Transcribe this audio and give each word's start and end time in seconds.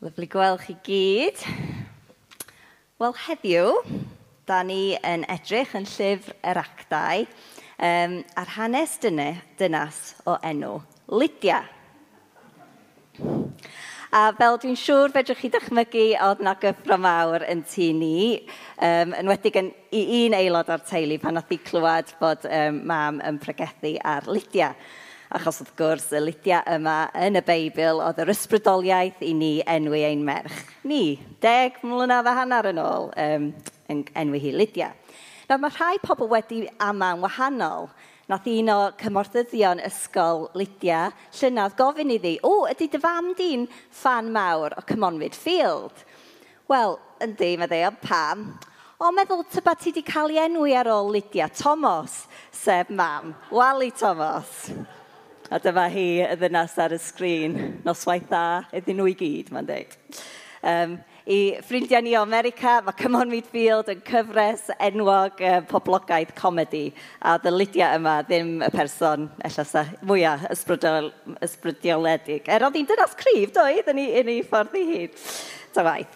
Lyflu 0.00 0.24
gweld 0.32 0.62
chi 0.64 0.72
gyd. 0.80 1.42
Wel, 2.96 3.12
heddiw, 3.26 3.74
da 4.48 4.62
ni 4.64 4.94
yn 5.04 5.26
edrych 5.28 5.74
yn 5.76 5.84
llyfr 5.84 6.32
yr 6.40 6.60
actau 6.62 7.26
um, 7.26 8.14
a'r 8.40 8.52
hanes 8.54 8.94
dyna, 9.02 9.26
dynas 9.60 9.98
o 10.24 10.38
enw 10.40 10.78
Lydia. 11.12 11.58
A 14.08 14.22
fel 14.40 14.56
dwi'n 14.62 14.80
siŵr, 14.80 15.12
fedrwch 15.12 15.44
chi 15.44 15.52
dychmygu 15.52 16.06
oedd 16.30 16.40
na 16.48 16.56
gyffro 16.64 16.96
mawr 16.96 17.44
yn 17.52 17.60
tu 17.68 17.92
ni, 17.92 18.40
um, 18.80 19.12
yn 19.20 19.28
wedi 19.34 19.52
yn, 19.60 19.68
i 19.92 20.06
un 20.22 20.40
aelod 20.40 20.72
o'r 20.72 20.88
teulu 20.88 21.20
pan 21.20 21.44
oedd 21.44 21.52
i 21.52 21.60
clywed 21.68 22.16
bod 22.24 22.48
um, 22.48 22.80
mam 22.88 23.20
yn 23.20 23.44
pregethu 23.44 23.98
ar 24.00 24.32
Lydia 24.32 24.72
achos 25.30 25.60
wrth 25.62 25.74
gwrs 25.78 26.08
y 26.16 26.20
Lydia 26.24 26.60
yma 26.74 26.96
yn 27.14 27.38
y 27.38 27.42
Beibl 27.46 28.00
oedd 28.02 28.18
yr 28.24 28.32
ysbrydoliaeth 28.32 29.20
i 29.22 29.30
ni 29.36 29.50
enwi 29.62 30.02
ein 30.08 30.24
merch. 30.26 30.64
Ni, 30.82 31.20
deg 31.42 31.78
mlynedd 31.86 32.26
a 32.26 32.34
hanner 32.40 32.70
yn 32.72 32.80
ôl 32.82 33.10
um, 33.14 33.50
yn 33.92 34.04
enwi 34.18 34.42
hi 34.42 34.54
Lydia. 34.56 34.90
Nawr 35.46 35.62
mae 35.62 35.74
rhai 35.76 36.00
pobl 36.02 36.30
wedi 36.30 36.64
ama'n 36.82 37.22
wahanol 37.22 37.88
nath 38.30 38.46
un 38.50 38.70
o 38.74 38.78
cymorthyddion 38.98 39.82
ysgol 39.86 40.48
Lydia 40.58 41.08
llynydd 41.38 41.78
gofyn 41.78 42.12
iddi, 42.14 42.36
o, 42.46 42.66
ydy 42.70 42.86
dy 42.90 43.00
fam 43.02 43.32
di'n 43.38 43.66
fan 44.02 44.30
mawr 44.34 44.76
o 44.78 44.84
Cymonwyd 44.86 45.38
Field? 45.38 46.04
Wel, 46.70 46.94
yndi, 47.22 47.56
meddai, 47.58 47.84
ond 47.88 47.98
pam? 48.02 48.46
O, 49.00 49.10
meddwl 49.16 49.46
tyba 49.50 49.74
ti 49.78 49.90
wedi 49.90 50.04
cael 50.06 50.34
ei 50.34 50.44
enwi 50.44 50.74
ar 50.78 50.90
ôl 50.92 51.10
Lydia 51.14 51.48
Thomas, 51.50 52.26
sef 52.54 52.90
mam. 52.90 53.34
Wali 53.50 53.90
Thomas. 53.90 54.68
A 55.50 55.58
dyma 55.58 55.88
hi 55.90 56.20
y 56.22 56.34
ddynas 56.38 56.76
ar 56.78 56.92
y 56.94 56.96
sgrin. 57.02 57.56
Noswaith 57.82 58.28
dda, 58.28 58.68
iddyn 58.78 59.00
nhw 59.00 59.08
i 59.10 59.14
gyd, 59.18 59.48
mae'n 59.50 59.66
dweud. 59.66 59.96
Um, 60.62 60.92
I 61.26 61.38
ffrindiau 61.66 62.04
ni 62.06 62.12
o 62.14 62.20
America, 62.22 62.76
mae 62.86 62.94
Come 62.94 63.18
On 63.18 63.32
Midfield 63.32 63.90
yn 63.90 64.04
cyfres 64.06 64.68
enwog 64.78 65.42
uh, 65.42 65.56
poblogaidd 65.66 66.30
comedi. 66.38 66.84
A 67.18 67.34
dy 67.42 67.50
Lydia 67.50 67.88
yma 67.96 68.20
ddim 68.28 68.60
y 68.62 68.70
person, 68.70 69.26
ellas, 69.42 69.74
mwyaf 70.06 70.46
ysbrydol, 70.54 71.10
ysbrydioledig. 71.42 72.46
Er 72.46 72.68
oedd 72.68 72.78
hi'n 72.78 72.86
dynas 72.92 73.18
cryf, 73.18 73.50
doedd, 73.58 73.90
yn 73.90 74.04
ei, 74.04 74.08
yn 74.22 74.30
ei 74.36 74.46
ffordd 74.46 74.78
i 74.78 74.86
hyd. 74.92 75.18
Ta 75.74 75.86
waith. 75.88 76.14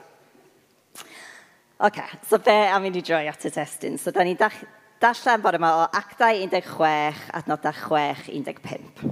Oce, 1.74 1.90
okay, 1.90 2.22
so 2.30 2.38
be 2.38 2.54
am 2.70 2.86
i 2.86 2.94
ni 2.94 3.02
droi 3.02 3.26
at 3.34 3.50
y 3.50 3.50
testyn? 3.58 3.98
So, 3.98 4.14
da 4.14 4.22
ni'n 4.22 4.38
Darllen 5.04 5.42
bore 5.44 5.58
yma 5.60 5.70
o 5.76 5.80
actau 5.92 6.38
16, 6.48 7.18
adnodau 7.36 7.74
6-15. 7.76 9.02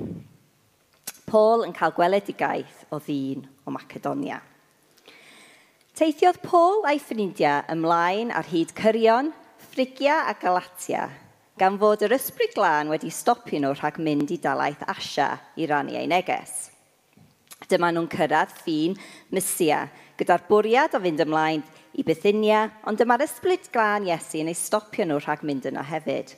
Paul 1.29 1.67
yn 1.67 1.75
cael 1.77 1.93
gweledigaeth 1.93 2.87
o 2.89 2.97
ddyn 2.97 3.43
o 3.69 3.75
Macedonia. 3.75 4.39
Teithiodd 5.93 6.39
Paul 6.47 6.89
a'i 6.89 6.97
ffrindiau 6.97 7.69
ymlaen 7.75 8.33
ar 8.33 8.49
hyd 8.49 8.73
Cyrion, 8.79 9.29
Ffrigia 9.67 10.23
a 10.31 10.33
Galatia, 10.41 11.11
gan 11.61 11.77
fod 11.77 12.07
yr 12.09 12.17
ysbryd 12.17 12.57
glân 12.57 12.95
wedi 12.95 13.13
stopio 13.13 13.61
nhw 13.61 13.77
rhag 13.77 14.01
mynd 14.01 14.33
i 14.33 14.41
dalaeth 14.41 14.89
Asia 14.89 15.29
i 15.61 15.69
rannu 15.69 16.01
ei 16.01 16.09
neges. 16.09 16.71
Dyma 17.69 17.93
nhw'n 17.93 18.09
cyrraedd 18.17 18.57
ffin 18.63 18.97
Mysia, 19.29 19.85
gyda'r 20.17 20.49
bwriad 20.49 20.97
o 20.97 21.05
fynd 21.05 21.21
ymlaen 21.29 21.61
i 21.61 21.82
i 21.99 22.05
Bithynia, 22.07 22.67
ond 22.89 23.01
dyma'r 23.01 23.25
ysbryd 23.27 23.69
glân 23.73 24.07
Iesu 24.09 24.41
yn 24.41 24.51
ei 24.53 24.57
stopio 24.57 25.05
nhw 25.05 25.19
rhag 25.21 25.43
mynd 25.45 25.69
yno 25.69 25.85
hefyd. 25.85 26.33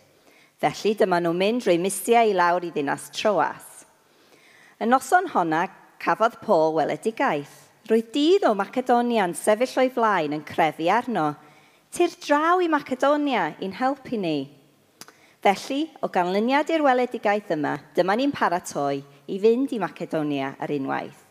Felly 0.62 0.94
dyma 0.98 1.20
nhw'n 1.22 1.38
mynd 1.38 1.64
drwy 1.64 1.76
misiau 1.82 2.30
i 2.30 2.34
lawr 2.34 2.66
i 2.66 2.72
ddinas 2.74 3.10
Troas. 3.14 3.84
Y 4.82 4.88
noson 4.90 5.28
honna 5.34 5.66
cafodd 6.02 6.40
Paul 6.42 6.74
weledigaeth. 6.78 7.54
Roedd 7.90 8.10
dydd 8.14 8.46
o 8.48 8.54
Macedonia'n 8.56 9.36
sefyll 9.36 9.78
o'i 9.82 9.90
flaen 9.92 10.34
yn 10.36 10.44
crefu 10.48 10.88
arno. 10.90 11.34
Tir 11.94 12.14
draw 12.24 12.62
i 12.64 12.70
Macedonia 12.72 13.50
i'n 13.62 13.76
helpu 13.78 14.18
ni. 14.18 14.38
Felly, 15.44 15.82
o 16.00 16.08
ganlyniad 16.08 16.72
i'r 16.72 16.86
weledigaeth 16.86 17.52
yma, 17.58 17.76
dyma 17.94 18.16
ni'n 18.16 18.32
paratoi 18.32 19.02
i 19.28 19.36
fynd 19.42 19.76
i 19.76 19.82
Macedonia 19.82 20.54
ar 20.56 20.72
unwaith. 20.72 21.23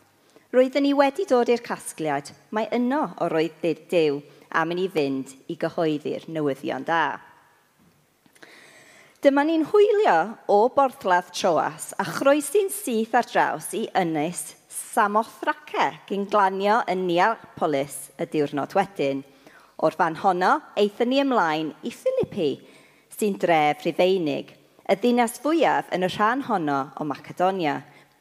Roeddwn 0.54 0.84
ni 0.86 0.92
wedi 0.94 1.24
dod 1.26 1.48
i'r 1.50 1.62
casgliad, 1.66 2.28
mae 2.54 2.68
yno 2.76 3.08
o 3.18 3.26
roedd 3.26 3.56
Dyw 3.90 4.20
am 4.54 4.70
i 4.70 4.76
ni 4.78 4.84
fynd 4.86 5.32
i 5.50 5.56
gyhoeddi'r 5.58 6.28
newyddion 6.30 6.84
da. 6.86 7.16
Dyma 9.18 9.42
ni'n 9.48 9.64
hwylio 9.72 10.14
o 10.54 10.58
borthladd 10.76 11.32
Troas 11.34 11.88
a 11.98 12.06
chroesi'n 12.06 12.70
syth 12.70 13.16
ar 13.18 13.26
draws 13.26 13.72
i 13.74 13.82
ynys 13.98 14.44
Samothrace 14.70 15.88
gyn 16.06 16.28
glanio 16.30 16.78
yn 16.86 17.02
Neapolis 17.08 18.12
y 18.14 18.28
diwrnod 18.30 18.78
wedyn. 18.78 19.24
O'r 19.82 19.98
fan 19.98 20.20
honno, 20.22 20.52
eithon 20.78 21.10
ni 21.10 21.18
ymlaen 21.24 21.74
i 21.82 21.90
Philippi, 21.90 22.52
sy'n 23.10 23.40
dref 23.42 23.82
Rhufeinig, 23.82 24.54
y 24.86 25.00
ddinas 25.02 25.40
fwyaf 25.42 25.90
yn 25.90 26.06
y 26.06 26.14
rhan 26.14 26.46
honno 26.46 26.80
o 26.94 27.10
Macedonia. 27.10 27.80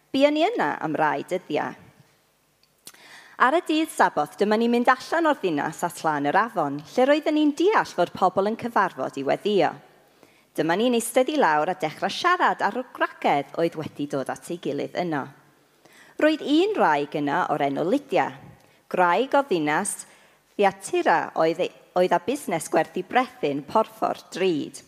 Buon 0.09 0.33
ni 0.33 0.49
yna 0.49 0.73
am 0.81 0.97
rai 0.97 1.19
dyddiau. 1.29 1.82
Ar 3.43 3.57
y 3.57 3.59
dydd 3.67 3.89
saboth, 3.91 4.37
dyma 4.39 4.55
ni'n 4.55 4.71
mynd 4.71 4.87
allan 4.87 5.25
o'r 5.27 5.35
ddinas 5.41 5.81
at 5.83 5.97
lan 6.05 6.29
yr 6.29 6.37
afon, 6.39 6.77
lle 6.93 7.05
roedden 7.09 7.35
ni'n 7.35 7.49
deall 7.59 7.89
fod 7.91 8.13
pobl 8.15 8.47
yn 8.47 8.55
cyfarfod 8.55 9.17
i 9.19 9.23
weddio. 9.27 9.73
Dyma 10.55 10.77
ni'n 10.79 10.95
eistedd 10.95 11.33
i 11.33 11.35
lawr 11.35 11.73
a 11.73 11.75
dechrau 11.81 12.13
siarad 12.13 12.63
ar 12.63 12.77
y 12.79 12.85
gragedd 12.95 13.51
oedd 13.59 13.75
wedi 13.81 14.07
dod 14.13 14.31
at 14.31 14.47
ei 14.47 14.61
gilydd 14.63 14.95
yno. 15.03 15.25
Roedd 16.23 16.45
un 16.55 16.71
raig 16.79 17.17
yna 17.19 17.41
o'r 17.51 17.65
enw 17.67 17.83
Lydia, 17.89 18.29
graig 18.87 19.35
o 19.35 19.43
ddinas 19.43 20.05
Ddiatira 20.53 21.33
oedd, 21.35 21.59
e- 21.67 21.71
oedd 21.99 22.15
a 22.15 22.21
busnes 22.23 22.71
gwerthu 22.71 23.03
brethyn 23.09 23.65
porffor 23.67 24.23
drud. 24.31 24.79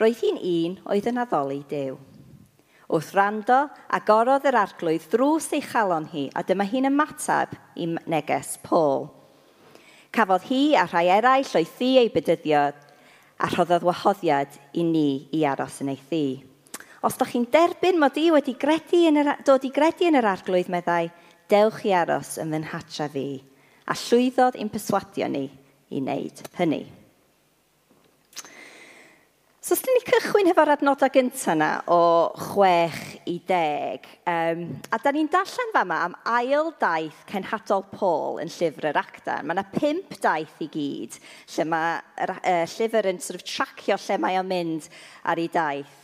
Roedd 0.00 0.24
hi'n 0.24 0.40
un 0.40 0.80
oedd 0.88 1.12
yn 1.12 1.20
addoli 1.20 1.66
dew 1.68 1.98
wrth 2.90 3.14
rando, 3.14 3.62
agorodd 3.94 4.46
yr 4.50 4.58
arglwydd 4.60 5.06
drws 5.12 5.50
ei 5.56 5.62
chalon 5.62 6.08
hi, 6.12 6.28
a 6.34 6.42
dyma 6.46 6.66
hi'n 6.66 6.90
ymatab 6.90 7.54
i 7.78 7.86
neges 8.10 8.56
Paul. 8.66 9.08
Cafodd 10.10 10.46
hi 10.50 10.74
a 10.74 10.86
rhai 10.88 11.06
eraill 11.14 11.56
o'i 11.60 11.66
thi 11.78 11.94
ei 12.00 12.10
bydyddio 12.10 12.62
a 13.40 13.48
rhoddodd 13.54 13.86
wahoddiad 13.86 14.56
i 14.76 14.84
ni 14.84 15.28
i 15.36 15.44
aros 15.48 15.80
yn 15.84 15.92
ei 15.94 16.00
thi. 16.10 16.24
Os 17.06 17.16
ydych 17.16 17.32
chi'n 17.32 17.46
derbyn 17.52 18.00
mod 18.00 18.18
i 18.20 18.26
wedi 18.34 18.56
gredu 18.60 19.06
yn 19.08 19.22
yr, 19.22 19.32
dod 19.46 19.64
i 19.64 19.72
gredu 19.72 20.10
yn 20.10 20.18
yr 20.20 20.28
arglwydd 20.34 20.68
meddai, 20.72 21.08
dewch 21.48 21.86
i 21.88 21.94
aros 21.96 22.36
yn 22.42 22.52
fy 22.52 22.64
nhatra 22.66 23.08
fi, 23.12 23.28
a 23.88 23.96
llwyddodd 23.96 24.58
i'n 24.60 24.72
perswadio 24.72 25.30
ni 25.30 25.46
i 25.90 26.02
wneud 26.02 26.44
hynny. 26.58 26.84
So, 29.60 29.74
os 29.76 29.82
ni 29.84 30.00
cychwyn 30.08 30.48
hefo'r 30.48 30.70
adnodau 30.72 31.10
gyntaf 31.12 31.50
yna 31.52 31.66
o 31.92 31.98
6 32.32 32.94
i 33.28 33.34
10, 33.44 34.06
um, 34.32 34.62
a 34.88 34.98
da 35.04 35.12
ni'n 35.12 35.28
darllen 35.28 35.74
fa 35.74 35.82
yma 35.84 35.98
am 36.06 36.14
ail 36.32 36.70
daith 36.80 37.18
cenhadol 37.28 37.84
Paul 37.92 38.40
yn 38.40 38.48
llyfr 38.48 38.88
yr 38.88 39.00
acta. 39.02 39.36
Mae 39.44 39.58
yna 39.58 39.66
pump 39.74 40.16
daith 40.24 40.64
i 40.64 40.70
gyd 40.72 41.18
lle 41.52 41.66
mae 41.74 41.98
uh, 42.24 42.64
llyfr 42.72 43.10
yn 43.12 43.20
sort 43.20 43.42
of 43.42 43.44
tracio 43.44 44.00
lle 44.00 44.16
mae 44.24 44.40
o'n 44.40 44.48
mynd 44.48 44.88
ar 45.28 45.44
ei 45.44 45.52
daith. 45.52 45.98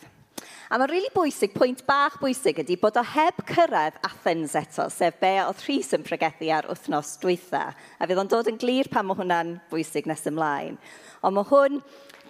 A 0.66 0.76
mae'n 0.76 0.90
rili 0.90 1.06
really 1.06 1.14
bwysig, 1.14 1.52
pwynt 1.56 1.84
bach 1.88 2.16
bwysig 2.20 2.60
ydy 2.60 2.76
bod 2.82 2.96
o 3.00 3.02
heb 3.06 3.38
cyrraedd 3.48 3.96
Athens 4.04 4.56
eto, 4.58 4.88
sef 4.92 5.16
be 5.22 5.30
oedd 5.46 5.64
Rhys 5.64 5.92
yn 5.94 6.04
pregethu 6.04 6.52
ar 6.52 6.66
wythnos 6.68 7.14
dwytha. 7.22 7.70
A 7.72 8.08
fydd 8.10 8.20
o'n 8.20 8.32
dod 8.32 8.50
yn 8.50 8.58
glir 8.60 8.90
pan 8.92 9.06
mae 9.08 9.16
hwnna'n 9.16 9.56
bwysig 9.70 10.10
nes 10.10 10.26
ymlaen. 10.28 10.76
Ond 11.22 11.38
mae 11.38 11.48
hwn 11.48 11.80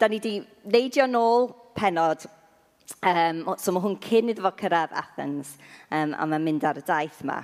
da 0.00 0.08
ni 0.08 0.18
wedi 0.20 0.34
neidio 0.64 1.06
nôl 1.10 1.50
penod. 1.76 2.26
Um, 3.02 3.42
so 3.58 3.72
mae 3.74 3.82
hwn 3.82 3.96
cyn 4.02 4.30
iddo 4.30 4.44
fo 4.44 4.52
cyrraedd 4.60 4.92
Athens 4.94 5.56
um, 5.90 6.12
a 6.14 6.26
mae'n 6.26 6.44
mynd 6.44 6.66
ar 6.68 6.78
y 6.78 6.84
daith 6.86 7.18
yma. 7.24 7.40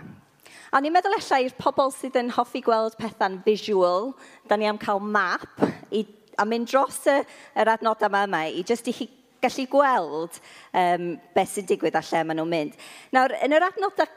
A 0.73 0.81
ni'n 0.81 0.95
meddwl 0.95 1.17
eisiau 1.19 1.45
i'r 1.45 1.57
pobl 1.59 1.91
sydd 1.93 2.17
yn 2.21 2.31
hoffi 2.33 2.62
gweld 2.65 2.95
pethau'n 3.01 3.41
visual, 3.44 4.12
da 4.49 4.56
ni 4.56 4.69
am 4.71 4.79
cael 4.81 5.03
map 5.03 5.65
i, 5.91 6.05
a 6.38 6.47
mynd 6.49 6.71
dros 6.71 7.03
y, 7.11 7.19
yr 7.59 7.73
adnodau 7.75 8.09
yma 8.09 8.23
yma 8.29 8.44
i 8.49 8.62
jyst 8.69 8.88
i 8.88 8.97
chi 8.97 9.09
gallu 9.43 9.67
gweld 9.73 10.38
um, 10.79 11.11
beth 11.35 11.56
sy'n 11.56 11.69
digwydd 11.69 11.99
a 11.99 12.05
lle 12.06 12.23
maen 12.29 12.41
nhw'n 12.41 12.55
mynd. 12.55 12.79
Nawr, 13.12 13.35
yn 13.43 13.59
yr 13.59 13.67
adnodau 13.67 14.09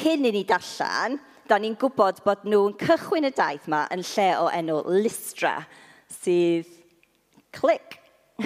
cyn 0.00 0.26
i 0.26 0.32
ni 0.34 0.46
darllen, 0.48 1.20
da 1.50 1.60
ni'n 1.60 1.76
gwybod 1.78 2.24
bod 2.24 2.48
nhw'n 2.48 2.78
cychwyn 2.80 3.28
y 3.28 3.34
daith 3.36 3.68
yma 3.68 3.84
yn 3.92 4.04
lle 4.14 4.28
o 4.40 4.48
enw 4.56 4.80
Lystra, 5.02 5.58
sydd 6.10 6.79
Click. 7.52 7.98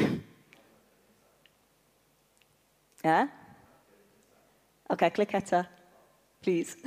yeah? 3.04 3.26
Okay, 4.90 5.10
click 5.10 5.32
eto. 5.32 5.66
Please. 6.42 6.76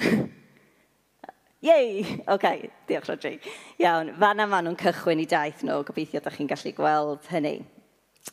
Yay! 1.62 2.24
OK, 2.28 2.70
diolch 2.88 3.10
Rodri. 3.10 3.40
Iawn, 3.82 4.14
fan 4.22 4.44
yma 4.44 4.60
nhw'n 4.62 4.78
cychwyn 4.78 5.24
i 5.24 5.26
daith 5.30 5.64
nhw, 5.66 5.82
gobeithio 5.88 6.22
ydych 6.22 6.38
chi'n 6.38 6.50
gallu 6.52 6.74
gweld 6.78 7.26
hynny. 7.32 7.56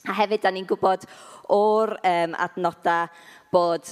A 0.05 0.13
hefyd, 0.19 0.43
da 0.43 0.53
ni'n 0.53 0.67
gwybod 0.69 1.07
o'r 1.55 1.95
um, 1.97 2.35
adnodau 2.45 3.09
bod 3.55 3.89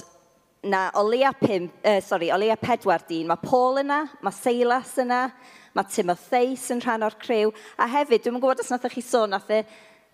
na 0.63 0.85
o 0.95 1.03
leia, 1.07 1.33
pum, 1.33 1.65
uh, 1.81 1.99
sorry, 2.05 2.29
o 2.29 2.37
leia 2.37 2.55
pedwar 2.61 3.01
dyn, 3.09 3.25
mae 3.27 3.41
Paul 3.41 3.81
yna, 3.81 4.03
mae 4.21 4.37
Seilas 4.37 4.93
yna, 5.01 5.25
Mae 5.73 5.89
Timotheus 5.89 6.67
yn 6.73 6.83
rhan 6.83 7.05
o'r 7.07 7.15
criw. 7.17 7.49
A 7.81 7.87
hefyd, 7.89 8.21
dwi'n 8.21 8.37
gwybod 8.37 8.61
os 8.61 8.69
nath 8.69 8.85
chi 8.93 9.01
sôn, 9.01 9.31
nath 9.33 9.49
y, 9.49 9.63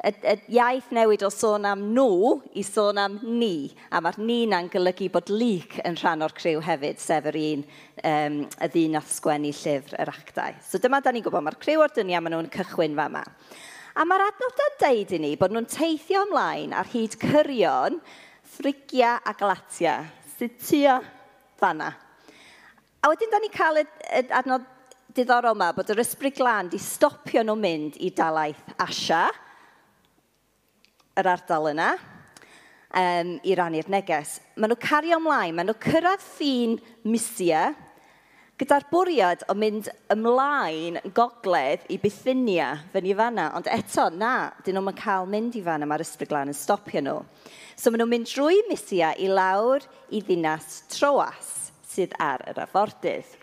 y, 0.08 0.12
y 0.32 0.36
iaith 0.56 0.88
newid 0.96 1.26
o 1.28 1.30
sôn 1.34 1.68
am 1.68 1.82
nhw 1.98 2.38
i 2.56 2.64
sôn 2.64 3.02
am 3.02 3.18
ni. 3.28 3.74
A 3.92 4.00
mae'r 4.00 4.22
ni 4.24 4.38
na'n 4.48 4.70
golygu 4.72 5.10
bod 5.12 5.28
lyc 5.34 5.76
yn 5.84 6.00
rhan 6.00 6.24
o'r 6.24 6.36
criw 6.38 6.64
hefyd, 6.64 7.04
sef 7.04 7.28
yr 7.34 7.40
un 7.42 7.66
um, 7.66 8.40
y 8.48 8.72
ddyn 8.72 8.96
nath 8.96 9.12
sgwennu 9.18 9.52
llyfr 9.60 10.00
yr 10.00 10.14
actau. 10.14 10.56
So 10.64 10.80
dyma 10.80 11.04
da 11.04 11.12
ni'n 11.12 11.28
gwybod, 11.28 11.44
mae'r 11.50 11.60
criw 11.60 11.84
o'r 11.84 11.96
dynia 12.00 12.24
maen 12.24 12.38
nhw'n 12.38 12.50
cychwyn 12.56 12.96
fa 12.96 13.10
yma. 13.12 13.28
A 14.00 14.08
mae'r 14.08 14.28
adnodau'n 14.30 14.82
deud 14.86 15.16
i 15.18 15.24
ni 15.26 15.36
bod 15.44 15.52
nhw'n 15.52 15.68
teithio 15.76 16.24
ymlaen 16.30 16.72
ar 16.72 16.88
hyd 16.96 17.20
cyrion, 17.20 18.00
ffrigia 18.56 19.18
a 19.28 19.36
galatia. 19.36 20.00
Sydd 20.40 20.56
tua 20.64 21.02
fanna. 21.60 21.92
A 23.04 23.12
wedyn 23.12 23.32
da 23.32 23.44
ni 23.44 23.52
cael 23.52 23.84
y, 23.84 23.90
y 24.22 24.28
adnod 24.40 24.64
diddorol 25.16 25.58
yma 25.58 25.72
bod 25.74 25.90
yr 25.90 26.02
ysbryd 26.04 26.38
glân 26.38 26.70
di 26.72 26.80
stopio 26.82 27.42
nhw 27.46 27.56
mynd 27.58 27.98
i 28.06 28.12
dalaeth 28.16 28.74
Asia, 28.86 29.26
yr 31.20 31.30
ardal 31.34 31.70
yna, 31.72 31.90
um, 32.94 33.36
i 33.44 33.56
rannu'r 33.58 33.90
neges. 33.92 34.38
Maen 34.56 34.74
nhw 34.74 34.80
cario 34.84 35.20
ymlaen, 35.20 35.56
maen 35.58 35.70
nhw 35.70 35.78
cyrraedd 35.84 36.24
ffin 36.24 36.78
Mysia, 37.10 37.70
gyda'r 38.60 38.86
bwriad 38.92 39.46
o 39.50 39.56
mynd 39.56 39.88
ymlaen 40.14 41.00
gogledd 41.16 41.86
i 41.90 42.00
Bithynia, 42.02 42.74
fy 42.92 43.04
ni 43.06 43.16
fanna. 43.16 43.50
Ond 43.58 43.70
eto, 43.72 44.10
na, 44.14 44.52
dyn 44.66 44.78
nhw'n 44.78 44.98
cael 45.00 45.30
mynd 45.32 45.58
i 45.58 45.64
fanna, 45.66 45.88
mae'r 45.90 46.06
ysbryd 46.06 46.32
glân 46.32 46.54
yn 46.54 46.58
stopio 46.58 47.04
nhw. 47.04 47.18
So 47.80 47.90
maen 47.90 48.04
nhw'n 48.04 48.14
mynd 48.14 48.32
drwy 48.32 48.62
Mysia 48.70 49.14
i 49.18 49.32
lawr 49.32 49.86
i 50.14 50.22
ddinas 50.22 50.84
Troas, 50.92 51.72
sydd 51.88 52.14
ar 52.22 52.46
yr 52.52 52.66
afordydd. 52.68 53.40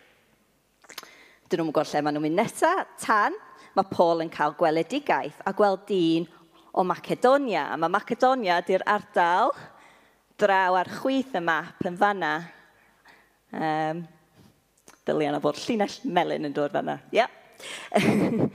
Dyn 1.46 1.60
nhw'n 1.62 1.70
gwybod 1.70 1.92
lle 1.92 2.02
maen 2.02 2.16
nhw'n 2.16 2.24
mynd 2.26 2.40
nesaf, 2.40 2.88
tan 2.98 3.34
mae 3.76 3.86
Paul 3.92 4.24
yn 4.24 4.30
cael 4.32 4.56
gweledigaeth 4.58 5.38
a 5.46 5.52
gweld 5.54 5.84
dyn 5.86 6.26
o 6.74 6.82
Macedonia. 6.82 7.68
A 7.70 7.78
mae 7.78 7.92
Macedonia 7.92 8.58
di'r 8.66 8.82
ardal 8.90 9.52
draw 10.40 10.74
ar 10.80 10.90
chwyth 10.98 11.36
y 11.38 11.42
map 11.44 11.86
yn 11.86 11.98
fanna. 12.00 12.34
Um, 13.54 14.02
Dylian 15.06 15.38
o 15.38 15.42
fod 15.44 15.60
llinell 15.62 16.00
melyn 16.02 16.48
yn 16.48 16.56
dod 16.56 16.74
fanna. 16.74 16.98
Ia. 17.14 17.28
Yep. 17.28 18.50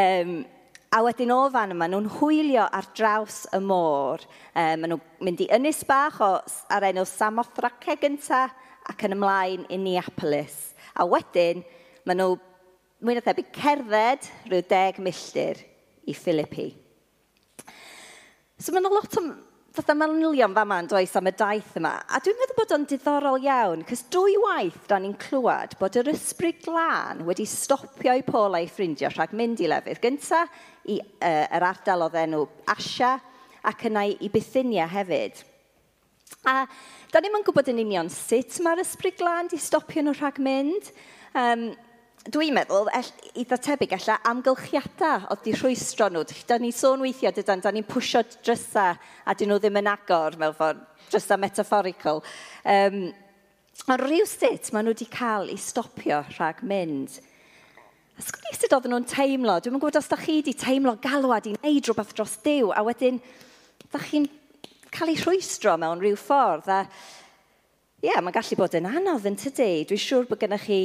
um, 0.00 0.32
a 0.90 1.02
wedyn 1.06 1.30
o 1.30 1.40
fan 1.54 1.76
yma, 1.76 1.86
nhw'n 1.86 2.10
hwylio 2.18 2.66
ar 2.66 2.90
draws 2.98 3.44
y 3.54 3.60
môr. 3.62 4.26
Um, 4.50 4.82
maen 4.82 4.96
nhw'n 4.96 5.04
mynd 5.22 5.44
i 5.46 5.52
ynys 5.54 5.84
bach 5.86 6.18
o, 6.26 6.32
ar 6.74 6.90
enw 6.90 7.06
Samothrace 7.06 7.94
gyntaf 8.02 8.56
ac 8.90 9.06
yn 9.06 9.14
ymlaen 9.14 9.68
i 9.70 9.78
Neapolis. 9.78 10.72
A 10.98 11.06
wedyn, 11.06 11.62
Maen 12.10 12.18
nhw 12.18 12.32
mwy 13.06 13.14
na 13.14 13.20
thebyg 13.22 13.52
cerdded 13.54 14.24
rhyw 14.50 14.64
deg 14.66 14.96
milltir 14.98 15.60
i 16.10 16.14
Philippi. 16.16 16.64
So 18.58 18.74
mae'n 18.74 18.88
lot 18.90 19.14
o 19.20 19.22
fatha 19.76 19.94
manylion 19.94 20.56
fa 20.56 20.64
ma'n 20.66 20.88
does 20.90 21.12
am 21.14 21.28
y 21.30 21.32
daith 21.38 21.76
yma. 21.78 21.92
A 22.10 22.18
dwi'n 22.18 22.40
meddwl 22.40 22.56
bod 22.58 22.72
o'n 22.74 22.86
diddorol 22.90 23.44
iawn, 23.44 23.84
cys 23.86 24.02
dwy 24.10 24.34
waith 24.42 24.88
da 24.90 24.98
ni'n 24.98 25.14
clywed 25.22 25.76
bod 25.78 25.98
yr 26.00 26.10
ysbryd 26.10 26.58
glân 26.64 27.22
wedi 27.28 27.46
stopio 27.46 28.16
i 28.18 28.24
Paul 28.26 28.58
a'i 28.58 28.66
ffrindio 28.66 29.12
rhag 29.12 29.36
mynd 29.38 29.62
i 29.62 29.68
lefydd. 29.70 30.00
Gynta, 30.02 30.40
i, 30.90 30.96
uh, 30.98 31.44
yr 31.46 31.66
ardal 31.68 32.08
o 32.08 32.08
ddenw 32.10 32.42
Asia 32.74 33.12
ac 33.70 33.84
yna 33.86 34.02
i 34.10 34.32
Bithynia 34.34 34.88
hefyd. 34.90 35.44
A 36.50 36.64
da 37.14 37.22
ni'n 37.22 37.46
gwybod 37.46 37.70
yn 37.70 37.84
union 37.84 38.10
sut 38.10 38.58
mae'r 38.66 38.82
ysbryd 38.82 39.20
glân 39.22 39.52
di 39.54 39.62
stopio 39.62 40.02
nhw 40.02 40.16
rhag 40.18 40.42
mynd. 40.42 40.90
Um, 41.38 41.70
dwi'n 42.28 42.52
meddwl, 42.52 42.90
eitha 42.92 43.56
tebyg 43.56 43.94
alla, 43.96 44.18
amgylchiadau 44.28 45.24
oedd 45.32 45.40
di 45.46 45.54
rhwystro 45.56 46.10
nhw. 46.12 46.26
Da 46.48 46.58
ni 46.60 46.68
sôn 46.74 47.00
weithiau, 47.00 47.32
dyda, 47.32 47.56
da 47.64 47.72
ni'n 47.72 47.86
pwysio 47.88 48.20
drysa 48.44 48.90
a 49.24 49.34
dyn 49.34 49.48
nhw 49.48 49.60
ddim 49.62 49.80
yn 49.80 49.88
agor, 49.88 50.36
mewn 50.40 50.52
ffordd, 50.56 50.84
drysa 51.08 51.38
metaphorical. 51.40 52.20
Um, 52.68 53.08
ond 53.88 54.04
rhyw 54.04 54.28
sut 54.28 54.68
maen 54.74 54.84
nhw 54.84 54.94
wedi 54.94 55.08
cael 55.08 55.48
i 55.48 55.56
stopio 55.56 56.20
rhag 56.36 56.60
mynd. 56.60 57.16
A 58.20 58.26
sgwni 58.26 58.52
sut 58.58 58.76
oedden 58.76 58.92
nhw'n 58.92 59.08
teimlo? 59.08 59.56
Dwi'n 59.56 59.78
gwybod 59.78 59.96
os 60.02 60.12
da 60.12 60.20
chi 60.20 60.42
wedi 60.42 60.52
teimlo 60.60 60.98
galwad 61.00 61.48
i 61.48 61.56
wneud 61.56 61.88
rhywbeth 61.88 62.12
dros 62.18 62.36
diw, 62.44 62.74
a 62.76 62.84
wedyn, 62.84 63.16
da 63.88 64.04
chi'n 64.04 64.28
cael 64.92 65.14
ei 65.14 65.22
rhwystro 65.22 65.78
mewn 65.80 66.04
rhyw 66.04 66.20
ffordd. 66.20 66.68
A, 66.68 66.82
ie, 66.84 68.10
yeah, 68.10 68.20
mae'n 68.20 68.36
gallu 68.36 68.60
bod 68.60 68.76
yn 68.76 68.92
anodd 68.92 69.24
yn 69.30 69.40
tydi. 69.40 69.86
Dwi'n 69.88 70.04
siŵr 70.04 70.28
bod 70.28 70.44
gennych 70.44 70.68
chi 70.68 70.82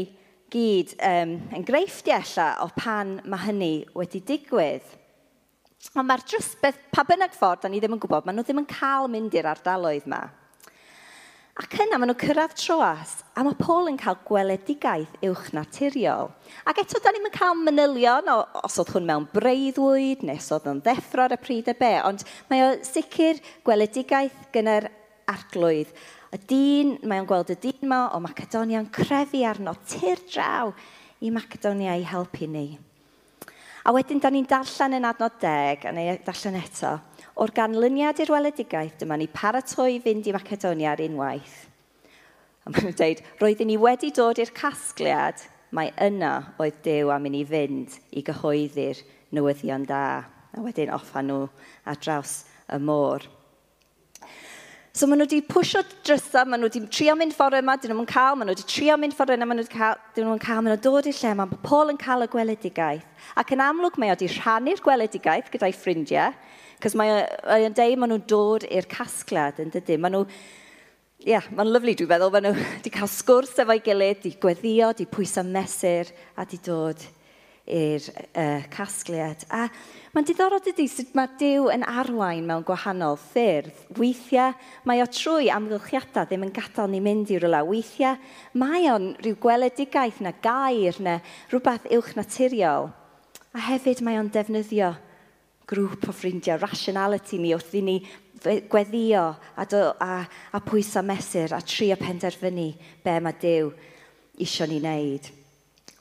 gyd 0.54 0.94
um, 1.00 1.36
enghreifftiau 1.58 2.22
ella 2.22 2.48
o 2.64 2.70
pan 2.78 3.18
mae 3.26 3.48
hynny 3.48 3.74
wedi 3.98 4.22
digwydd. 4.26 4.88
Ond 5.94 6.08
mae'r 6.10 6.24
drws 6.26 6.56
beth, 6.62 6.80
pa 6.94 7.04
bynnag 7.06 7.36
ffordd, 7.36 7.64
da 7.64 7.70
ni 7.70 7.82
ddim 7.82 7.96
yn 7.98 8.02
gwybod, 8.02 8.26
maen 8.26 8.40
nhw 8.40 8.46
ddim 8.46 8.64
yn 8.64 8.70
cael 8.70 9.10
mynd 9.12 9.36
i'r 9.38 9.52
ardaloedd 9.52 10.08
yma. 10.10 10.24
Ac 11.56 11.78
yna 11.86 11.96
maen 12.02 12.10
nhw 12.12 12.18
cyrraedd 12.20 12.56
troas, 12.60 13.14
a 13.32 13.44
mae 13.46 13.56
Paul 13.60 13.88
yn 13.88 14.00
cael 14.02 14.18
gweledigaeth 14.28 15.14
uwch 15.30 15.54
naturiol. 15.56 16.34
Ac 16.68 16.82
eto, 16.84 17.00
da 17.00 17.14
ni'n 17.16 17.30
cael 17.32 17.56
manylion 17.62 18.34
o, 18.34 18.42
os 18.68 18.76
oedd 18.82 18.92
hwn 18.96 19.08
mewn 19.08 19.30
breuddwyd, 19.32 20.26
nes 20.28 20.50
oedd 20.52 20.68
yn 20.74 20.82
ddeffro 20.84 21.28
ar 21.28 21.38
y 21.38 21.40
pryd 21.40 21.72
y 21.72 21.78
be, 21.80 21.94
ond 22.10 22.26
mae 22.50 22.66
o 22.66 22.76
sicr 22.84 23.40
gweledigaeth 23.68 24.50
gyda'r 24.56 24.90
arglwydd 25.32 25.94
Y 26.36 26.40
dyn, 26.50 26.96
mae 27.08 27.22
o'n 27.22 27.28
gweld 27.30 27.54
y 27.54 27.56
dyn 27.64 27.86
yma 27.86 28.00
o 28.12 28.20
Macedonia'n 28.20 28.90
crefu 28.92 29.46
arno 29.48 29.72
tir 29.88 30.20
draw 30.28 30.74
i 31.24 31.30
Macedonia 31.32 31.94
i 31.96 32.04
helpu 32.04 32.50
ni. 32.52 32.66
A 33.86 33.94
wedyn, 33.96 34.20
da 34.20 34.32
ni'n 34.34 34.48
darllen 34.50 34.98
yn 34.98 35.08
adnod 35.08 35.38
deg, 35.40 35.86
a 35.86 35.94
neu 35.96 36.18
darllen 36.26 36.58
eto, 36.60 36.92
o'r 37.40 37.54
ganlyniad 37.56 38.20
i'r 38.20 38.34
weledigaeth, 38.34 38.98
dyma 39.00 39.16
ni 39.22 39.30
paratoi 39.32 40.02
fynd 40.04 40.28
i 40.28 40.34
Macedonia 40.36 40.92
ar 40.92 41.04
unwaith. 41.06 41.56
A 42.66 42.74
maen 42.74 42.90
nhw'n 42.90 42.98
dweud, 42.98 43.24
roeddwn 43.40 43.72
ni 43.72 43.78
wedi 43.80 44.12
dod 44.18 44.42
i'r 44.42 44.52
casgliad, 44.58 45.46
mae 45.72 45.94
yna 46.02 46.34
oedd 46.60 46.82
Dyw 46.84 47.14
am 47.16 47.30
i 47.30 47.32
ni 47.38 47.46
fynd 47.48 47.96
i 48.12 48.26
gyhoeddi'r 48.26 49.06
newyddion 49.38 49.88
da. 49.88 50.04
A 50.56 50.66
wedyn 50.66 50.92
offa 50.96 51.24
nhw 51.24 51.46
ar 51.86 52.02
draws 52.02 52.42
y 52.74 52.82
môr. 52.82 53.24
So 54.96 55.10
maen 55.12 55.20
nhw 55.20 55.26
wedi 55.28 55.42
pwysio 55.44 55.82
drysa, 56.08 56.46
maen 56.48 56.62
nhw 56.64 56.70
wedi 56.70 56.80
trio 56.88 57.18
mynd 57.20 57.34
ffordd 57.36 57.58
yma, 57.58 57.74
dyn 57.84 57.92
nhw'n 57.92 58.06
cael, 58.08 58.38
maen 58.40 58.48
nhw 58.48 58.54
wedi 58.54 58.64
trio 58.72 58.96
mynd 58.96 59.12
ffordd 59.18 59.34
yna, 59.34 59.48
maen 59.50 59.60
nhw'n 59.60 59.72
cael, 59.74 59.98
dyn 60.16 60.24
nhw'n 60.24 60.40
cael, 60.40 60.62
maen 60.62 60.72
nhw'n 60.72 60.84
dod 60.86 61.10
i'r 61.12 61.18
lle 61.18 61.32
yma, 61.36 61.46
mae 61.50 61.60
Paul 61.66 61.92
yn 61.92 62.00
cael 62.00 62.24
y 62.24 62.28
gweledigaeth. 62.32 63.26
Ac 63.36 63.52
yn 63.52 63.64
amlwg 63.66 64.00
mae 64.00 64.14
wedi 64.14 64.30
rhannu'r 64.38 64.80
gweledigaeth 64.86 65.50
gyda'i 65.52 65.76
ffrindiau, 65.76 66.32
cos 66.80 66.96
mae 66.96 67.12
o'n 67.58 67.76
deud 67.76 68.00
maen 68.00 68.14
nhw'n 68.14 68.24
dod 68.32 68.68
i'r 68.70 68.88
casgliad 68.96 69.60
yn 69.66 69.76
dydy. 69.76 70.00
Maen 70.00 70.16
nhw, 70.16 70.24
ie, 71.26 71.34
yeah, 71.34 71.52
mae'n 71.52 71.74
lyflu 71.76 71.98
dwi'n 72.00 72.14
meddwl, 72.14 72.32
maen 72.38 72.48
nhw 72.54 72.56
wedi 72.62 72.96
cael 72.96 73.12
sgwrs 73.12 73.60
efo'i 73.66 73.84
gilydd, 73.84 74.24
di 74.24 74.32
gweddio, 74.48 74.94
di 74.96 75.12
pwysau 75.12 75.44
mesur 75.52 76.16
a 76.40 76.48
di 76.48 76.64
dod 76.64 77.04
i'r 77.66 78.06
uh, 78.38 78.62
casgliad. 78.70 79.46
A 79.50 79.66
mae'n 80.14 80.28
diddorol 80.28 80.62
dydy 80.64 80.86
sut 80.90 81.16
mae 81.18 81.32
Dyw 81.40 81.72
yn 81.74 81.86
arwain 81.86 82.46
mewn 82.46 82.66
gwahanol 82.66 83.18
ffyrdd. 83.20 83.74
Weithiau 83.98 84.54
mae 84.86 85.02
o 85.02 85.08
trwy 85.10 85.50
amgylchiadau 85.54 86.30
ddim 86.30 86.46
yn 86.46 86.54
gadael 86.56 86.92
ni 86.94 87.02
mynd 87.04 87.34
i 87.34 87.40
rywle. 87.42 87.64
Weithiau 87.72 88.20
mae 88.62 88.86
o'n 88.94 89.14
rhyw 89.24 89.40
gweledigaeth 89.42 90.22
na 90.22 90.36
gair 90.46 91.00
na 91.02 91.18
rhywbeth 91.50 91.90
uwch 91.98 92.14
naturiol. 92.20 92.92
A 93.56 93.64
hefyd 93.72 94.04
mae 94.06 94.20
o'n 94.20 94.30
defnyddio 94.30 94.94
grŵp 95.66 96.06
o 96.12 96.14
ffrindiau, 96.14 96.60
rationality 96.62 97.40
ni 97.42 97.56
wrth 97.56 97.74
i 97.74 97.82
ni 97.82 97.96
gweddio 98.70 99.24
a, 99.58 99.66
do, 99.66 99.82
a, 99.98 100.22
a 100.54 100.62
pwysau 100.62 101.02
mesur 101.08 101.56
a 101.56 101.64
trio 101.66 101.98
penderfynu 101.98 102.68
be 103.02 103.18
mae 103.24 103.42
Dyw 103.42 103.74
eisiau 104.38 104.70
ni 104.70 104.78
wneud. 104.84 105.32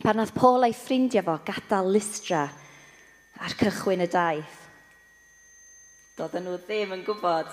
Pan 0.04 0.20
oedd 0.20 0.34
Paul 0.36 0.66
a'i 0.66 0.74
ffrindiau 0.76 1.24
fo 1.24 1.34
gadael 1.48 1.86
listra 1.94 2.42
ar 3.40 3.54
cychwyn 3.56 4.04
y 4.04 4.08
daith, 4.12 4.58
doedden 6.18 6.44
nhw 6.44 6.58
ddim 6.66 6.92
yn 6.92 7.04
gwybod. 7.06 7.48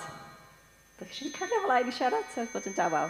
Dwi'n 0.98 1.08
eisiau 1.14 1.32
cario 1.38 1.62
flaen 1.64 1.88
i 1.88 1.94
siarad, 1.96 2.28
sef 2.34 2.52
bod 2.52 2.68
yn 2.68 2.76
dawel. 2.76 3.08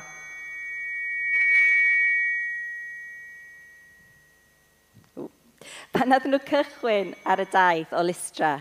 Pan 5.90 6.14
oedden 6.14 6.37
nhw 6.37 6.42
cychwyn 6.46 7.11
ar 7.26 7.42
y 7.42 7.50
daith 7.50 7.99
o 7.99 8.06
listra, 8.06 8.54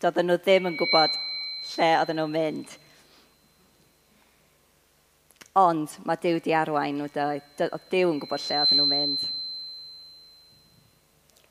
doedden 0.00 0.32
nhw 0.32 0.40
ddim 0.40 0.72
yn 0.72 0.80
gwybod 0.80 1.22
lle 1.74 1.94
oedden 2.00 2.22
nhw'n 2.22 2.36
mynd. 2.40 2.78
Ond 5.60 6.00
mae 6.08 6.24
Dyw 6.24 6.40
di 6.40 6.56
arwain 6.56 7.04
nhw, 7.04 7.12
oedd 7.12 7.66
Dyw 7.92 8.14
yn 8.16 8.24
gwybod 8.24 8.48
lle 8.48 8.64
oedden 8.64 8.80
nhw'n 8.80 8.96
mynd. 8.96 9.32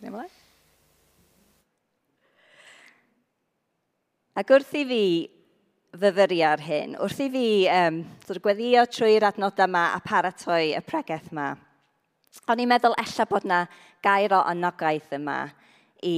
Emily? 0.04 0.28
Ac 4.36 4.52
wrth 4.52 4.74
i 4.76 4.82
fi 4.90 5.04
fyfyri 5.96 6.42
ar 6.44 6.60
hyn, 6.60 6.98
wrth 7.00 7.22
i 7.24 7.30
fi 7.32 7.46
um, 7.72 8.02
sort 8.26 8.42
of 8.42 8.44
gweddio 8.44 8.84
trwy'r 8.92 9.24
adnod 9.30 9.62
yma 9.64 9.86
a 9.96 10.02
paratoi 10.04 10.74
y 10.76 10.82
pregaeth 10.84 11.30
yma, 11.32 11.54
o'n 12.52 12.60
i'n 12.60 12.68
meddwl 12.68 12.98
ella 13.00 13.28
bod 13.30 13.48
yna 13.48 13.62
gair 14.04 14.36
o 14.36 14.42
anogaeth 14.52 15.16
yma 15.16 15.38
i 16.04 16.18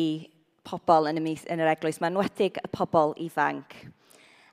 pobl 0.65 1.11
yn, 1.11 1.21
y 1.21 1.25
mis, 1.27 1.45
yn 1.45 1.61
yr 1.61 1.69
eglwys, 1.75 2.01
mae'n 2.01 2.17
wedig 2.17 2.57
y 2.57 2.71
pobl 2.73 3.13
ifanc. 3.23 3.77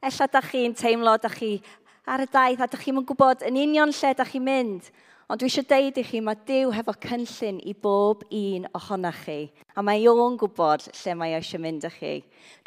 Ella 0.04 0.28
da 0.28 0.44
chi'n 0.44 0.76
teimlo, 0.76 1.16
da 1.16 1.32
chi 1.32 1.56
ar 2.04 2.20
y 2.20 2.28
daith 2.28 2.60
a 2.60 2.68
da 2.68 2.78
chi'n 2.78 3.00
gwybod 3.00 3.48
yn 3.48 3.56
union 3.64 3.96
lle 3.96 4.12
da 4.12 4.28
chi'n 4.28 4.44
mynd, 4.44 4.92
Ond 5.24 5.40
dwi 5.40 5.48
eisiau 5.48 5.64
deud 5.64 5.96
i 5.96 6.02
chi, 6.04 6.18
mae 6.20 6.36
Dyw 6.44 6.72
hefo 6.76 6.92
cynllun 7.00 7.56
i 7.64 7.72
bob 7.72 8.26
un 8.28 8.66
ohonoch 8.76 9.22
chi. 9.24 9.36
A 9.72 9.80
mae 9.80 10.02
o'n 10.10 10.36
gwybod 10.36 10.84
lle 10.98 11.14
mae 11.16 11.32
eisiau 11.38 11.62
mynd 11.64 11.86
â 11.88 11.90
chi. 11.94 12.18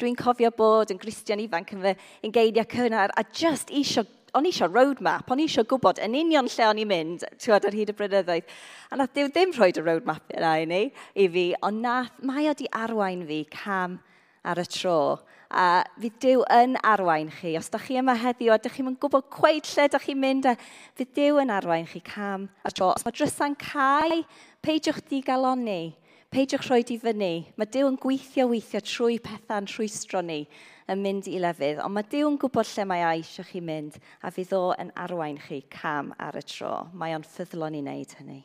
Dwi'n 0.02 0.18
cofio 0.18 0.50
bod 0.56 0.90
yn 0.90 0.98
Grisian 0.98 1.38
ifanc 1.44 1.70
yn 1.76 1.84
fy 1.84 1.92
ungeiriau 2.26 2.66
cynnar 2.72 3.14
a 3.14 3.22
just 3.30 3.70
eisiau 3.70 4.08
o'n 4.34 4.48
i 4.48 4.50
eisiau 4.50 4.74
roadmap, 4.74 5.30
o'n 5.30 5.38
i 5.38 5.46
eisiau 5.46 5.70
gwybod 5.70 6.02
yn 6.02 6.18
union 6.18 6.50
lle 6.50 6.66
o'n 6.66 6.82
i'n 6.82 6.90
mynd, 6.90 7.24
ti'n 7.38 7.54
ar 7.60 7.78
hyd 7.78 7.94
y 7.94 7.96
brynyddoedd. 8.00 8.50
A 8.90 8.98
nath 8.98 9.14
Dyw 9.14 9.30
ddim 9.30 9.54
rhoi 9.54 9.70
y 9.70 9.86
roadmap 9.86 10.34
yna 10.34 10.56
i 10.58 10.66
ni, 10.66 10.82
i 11.14 11.30
fi, 11.30 11.46
ond 11.62 11.86
nath, 11.86 12.18
mae 12.26 12.50
o 12.50 12.58
di 12.58 12.66
arwain 12.74 13.22
fi 13.30 13.44
cam 13.54 14.00
ar 14.44 14.60
y 14.62 14.66
tro. 14.68 15.18
A 15.48 15.82
fydd 15.96 16.18
Dyw 16.20 16.42
yn 16.52 16.76
arwain 16.84 17.30
chi. 17.32 17.54
Os 17.56 17.70
da 17.72 17.80
chi 17.80 17.96
yma 18.00 18.16
heddiw 18.20 18.52
a 18.52 18.58
da 18.60 18.70
chi'n 18.72 18.98
gwybod 19.00 19.30
cweud 19.32 19.68
lle 19.72 19.86
da 19.88 20.00
chi'n 20.02 20.20
mynd, 20.20 20.50
a 20.50 20.56
fydd 20.98 21.14
Dyw 21.16 21.40
yn 21.44 21.52
arwain 21.54 21.88
chi 21.88 22.02
cam 22.04 22.48
ar 22.64 22.76
tro. 22.76 22.92
Os 22.92 23.06
mae 23.06 23.16
drysa'n 23.16 23.56
cael, 23.62 24.26
peidiwch 24.64 25.00
digaloni. 25.08 25.96
Peidiwch 26.28 26.66
rhoi 26.68 26.82
di 26.84 26.98
fyny. 27.00 27.46
Mae 27.56 27.70
Dyw 27.72 27.88
yn 27.88 27.96
gweithio 28.02 28.50
weithio 28.50 28.82
trwy 28.84 29.16
pethau'n 29.24 29.70
rhwystro 29.72 30.20
ni 30.20 30.42
yn 30.88 31.00
mynd 31.04 31.28
i 31.28 31.38
lefydd, 31.40 31.80
ond 31.84 31.94
mae 31.94 32.06
Dyw 32.08 32.28
yn 32.30 32.36
gwybod 32.40 32.68
lle 32.70 32.84
mae 32.88 33.04
eisiau 33.10 33.44
chi 33.48 33.60
mynd, 33.64 33.98
a 34.24 34.32
fydd 34.32 34.54
o 34.56 34.62
yn 34.80 34.92
arwain 34.96 35.40
chi 35.40 35.60
cam 35.72 36.14
ar 36.20 36.36
y 36.40 36.44
tro. 36.48 36.72
Mae 36.96 37.16
o'n 37.16 37.26
ffyddlon 37.28 37.76
i 37.76 37.82
wneud 37.84 38.14
hynny. 38.20 38.40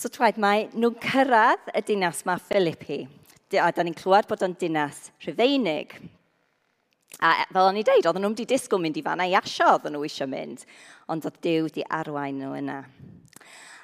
So 0.00 0.08
twaid 0.08 0.40
mae 0.40 0.68
nhw'n 0.72 0.96
cyrraedd 1.04 1.72
y 1.76 1.84
dinas 1.84 2.24
mae 2.24 2.40
Philippi 2.40 3.02
a 3.58 3.70
da 3.74 3.82
ni'n 3.82 3.96
clywed 3.98 4.28
bod 4.30 4.44
o'n 4.46 4.54
dinas 4.60 5.08
rhyfeinig. 5.24 5.96
A 7.18 7.32
e, 7.42 7.46
fel 7.50 7.66
o'n 7.66 7.80
i 7.80 7.82
dweud, 7.84 8.06
oedden 8.06 8.22
nhw'n 8.24 8.36
di 8.38 8.46
disgwyl 8.48 8.80
mynd 8.84 9.00
i 9.00 9.02
fanna 9.04 9.26
i 9.26 9.34
asio 9.34 9.66
oedden 9.74 9.96
nhw 9.96 10.04
eisiau 10.06 10.30
mynd, 10.30 10.62
ond 11.10 11.26
oedd 11.26 11.40
Dyw 11.42 11.66
di 11.74 11.84
arwain 11.98 12.38
nhw 12.38 12.54
yna. 12.60 12.78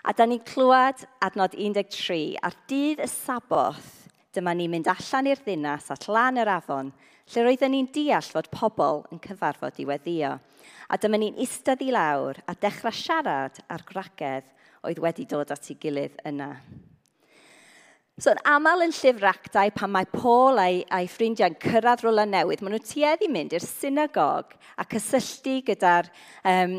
A 0.07 0.15
da 0.15 0.27
ni'n 0.29 0.45
clywed 0.47 1.03
adnod 1.27 1.57
13, 1.59 2.39
ar 2.47 2.55
dydd 2.71 3.03
y 3.03 3.09
saboth, 3.11 4.07
dyma 4.37 4.55
ni'n 4.55 4.71
mynd 4.71 4.91
allan 4.93 5.33
i'r 5.33 5.43
ddinas 5.43 5.91
at 5.91 6.07
lan 6.07 6.39
yr 6.39 6.53
afon, 6.55 6.93
lle 7.33 7.43
roedden 7.43 7.75
ni'n 7.75 7.91
deall 7.91 8.31
fod 8.31 8.53
pobl 8.55 9.03
yn 9.11 9.23
cyfarfod 9.25 9.81
i 9.83 9.89
weddio. 9.89 10.37
A 10.87 10.99
dyma 11.03 11.19
ni'n 11.19 11.41
istedd 11.43 11.83
i 11.83 11.91
lawr 11.91 12.39
a 12.47 12.55
dechrau 12.55 12.95
siarad 12.95 13.59
ar 13.67 13.83
gragedd 13.89 14.47
oedd 14.87 15.03
wedi 15.03 15.27
dod 15.27 15.51
at 15.51 15.73
ei 15.73 15.81
gilydd 15.83 16.21
yna. 16.31 16.53
So 18.17 18.33
yn 18.33 18.39
aml 18.49 18.81
yn 18.81 18.95
llyfr 18.97 19.27
actau, 19.29 19.71
pan 19.77 19.91
mae 19.93 20.07
Paul 20.09 20.57
a'i, 20.57 20.79
a'i 20.89 21.05
ffrindiau'n 21.13 21.59
cyrraedd 21.61 22.01
rola 22.07 22.23
newydd, 22.25 22.63
maen 22.65 22.73
nhw 22.73 22.81
tueddu 22.89 23.29
mynd 23.29 23.53
i'r 23.53 23.67
synagog 23.67 24.55
a 24.81 24.87
cysylltu 24.89 25.59
gyda'r 25.67 26.09
um, 26.49 26.73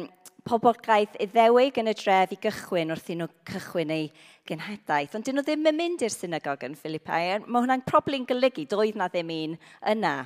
poblogaeth 0.49 1.19
iddewig 1.27 1.77
yn 1.77 1.93
y 1.93 1.95
dref 2.01 2.33
i 2.33 2.39
gychwyn 2.47 2.95
wrth 2.95 3.13
i 3.13 3.19
nhw 3.21 3.29
cychwyn 3.51 3.93
eu 3.99 4.09
genhedaeth. 4.49 5.13
Ond 5.13 5.29
dyn 5.29 5.37
nhw 5.37 5.45
ddim 5.45 5.69
yn 5.75 5.79
mynd 5.83 6.07
i'r 6.09 6.17
synagog 6.17 6.65
yn 6.71 6.81
Philippi. 6.81 7.21
Mae 7.45 7.61
hwnna'n 7.61 7.85
problem 7.85 8.25
golygu, 8.25 8.65
doedd 8.73 8.97
na 8.97 9.13
ddim 9.13 9.29
un 9.37 9.57
yna. 9.93 10.17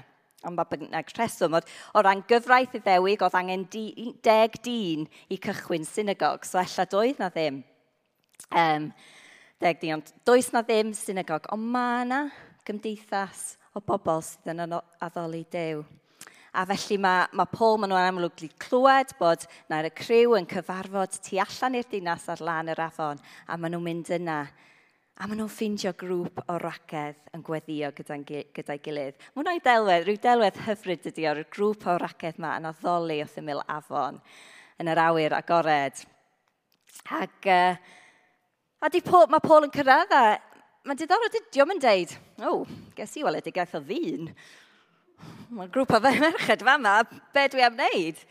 Ond 0.48 0.56
mae 0.56 0.72
bynnag 0.72 1.12
rheswm, 1.12 1.60
o, 1.60 1.66
o 1.92 2.08
ran 2.08 2.24
gyfraith 2.32 2.80
iddewig, 2.80 3.20
oedd 3.20 3.42
angen 3.44 3.68
di, 3.74 4.14
deg 4.24 4.62
dyn 4.64 5.10
i 5.28 5.44
cychwyn 5.44 5.84
synagog, 5.84 6.48
so 6.48 6.64
ella 6.64 6.88
doedd 6.96 7.20
na 7.20 7.36
ddim. 7.36 7.66
Um, 8.56 8.94
deg 9.62 9.82
di, 9.82 9.94
ond 9.94 10.12
Does 10.26 10.52
na 10.54 10.64
ddim 10.66 10.92
synagog, 10.98 11.48
ond 11.54 11.72
mae 11.74 12.06
yna 12.06 12.22
gymdeithas 12.68 13.56
o 13.76 13.82
bobl 13.86 14.24
sydd 14.26 14.52
yn 14.54 14.64
addoli 14.74 15.46
Dew. 15.54 15.84
A 16.52 16.66
felly 16.68 16.98
mae, 17.00 17.28
mae 17.32 17.48
Paul 17.48 17.78
maen 17.80 17.94
nhw'n 17.94 18.10
amlwg 18.10 18.34
wedi 18.36 18.50
clywed 18.60 19.14
bod 19.20 19.46
na'r 19.72 19.88
y 19.88 19.92
criw 19.96 20.36
yn 20.36 20.48
cyfarfod 20.52 21.16
tu 21.24 21.40
allan 21.40 21.78
i'r 21.80 21.88
dinas 21.88 22.28
ar 22.34 22.44
lan 22.44 22.74
yr 22.74 22.82
afon 22.84 23.22
a 23.48 23.56
maen 23.56 23.78
nhw'n 23.78 23.86
mynd 23.86 24.12
yna. 24.18 24.42
A 25.16 25.30
maen 25.30 25.40
nhw'n 25.40 25.54
ffeindio 25.54 25.94
grŵp 25.96 26.42
o 26.44 26.58
racedd 26.60 27.22
yn 27.38 27.46
gweddio 27.46 27.94
gyda'i 27.96 28.44
gyda 28.52 28.78
gilydd. 28.84 29.22
Mae 29.32 29.46
hwnna'n 29.46 29.64
delwedd, 29.64 30.08
rhyw 30.10 30.20
delwedd 30.26 30.60
hyfryd 30.66 31.08
ydy 31.14 31.30
o'r 31.32 31.44
grŵp 31.56 31.88
o 31.88 31.96
racedd 32.04 32.42
yma 32.42 32.58
yn 32.60 32.68
addoli 32.74 33.22
wrth 33.24 33.40
ymyl 33.40 33.64
afon 33.72 34.20
yn 34.82 34.92
yr 34.92 35.04
awyr 35.06 35.38
agored. 35.38 36.04
Ac 37.16 37.48
uh, 37.48 37.80
A 38.82 38.90
di 38.90 38.98
Paul, 39.06 39.28
mae 39.30 39.44
Paul 39.46 39.68
yn 39.68 39.72
cyrraedd 39.74 40.14
a 40.18 40.24
mae'n 40.90 40.98
diddorol 40.98 41.30
dydiwm 41.30 41.76
yn 41.76 41.82
deud, 41.84 42.14
o, 42.42 42.50
oh, 42.50 42.78
ges 42.98 43.12
i 43.20 43.22
weledigaeth 43.22 43.76
o 43.78 43.82
ddyn. 43.86 44.32
Mae'n 45.54 45.70
grŵp 45.76 45.94
o 45.94 46.00
fe 46.02 46.14
merched 46.24 46.64
fa 46.66 46.74
yma, 46.80 46.96
be 47.06 47.44
dwi 47.54 47.62
am 47.68 47.78
wneud? 47.78 48.24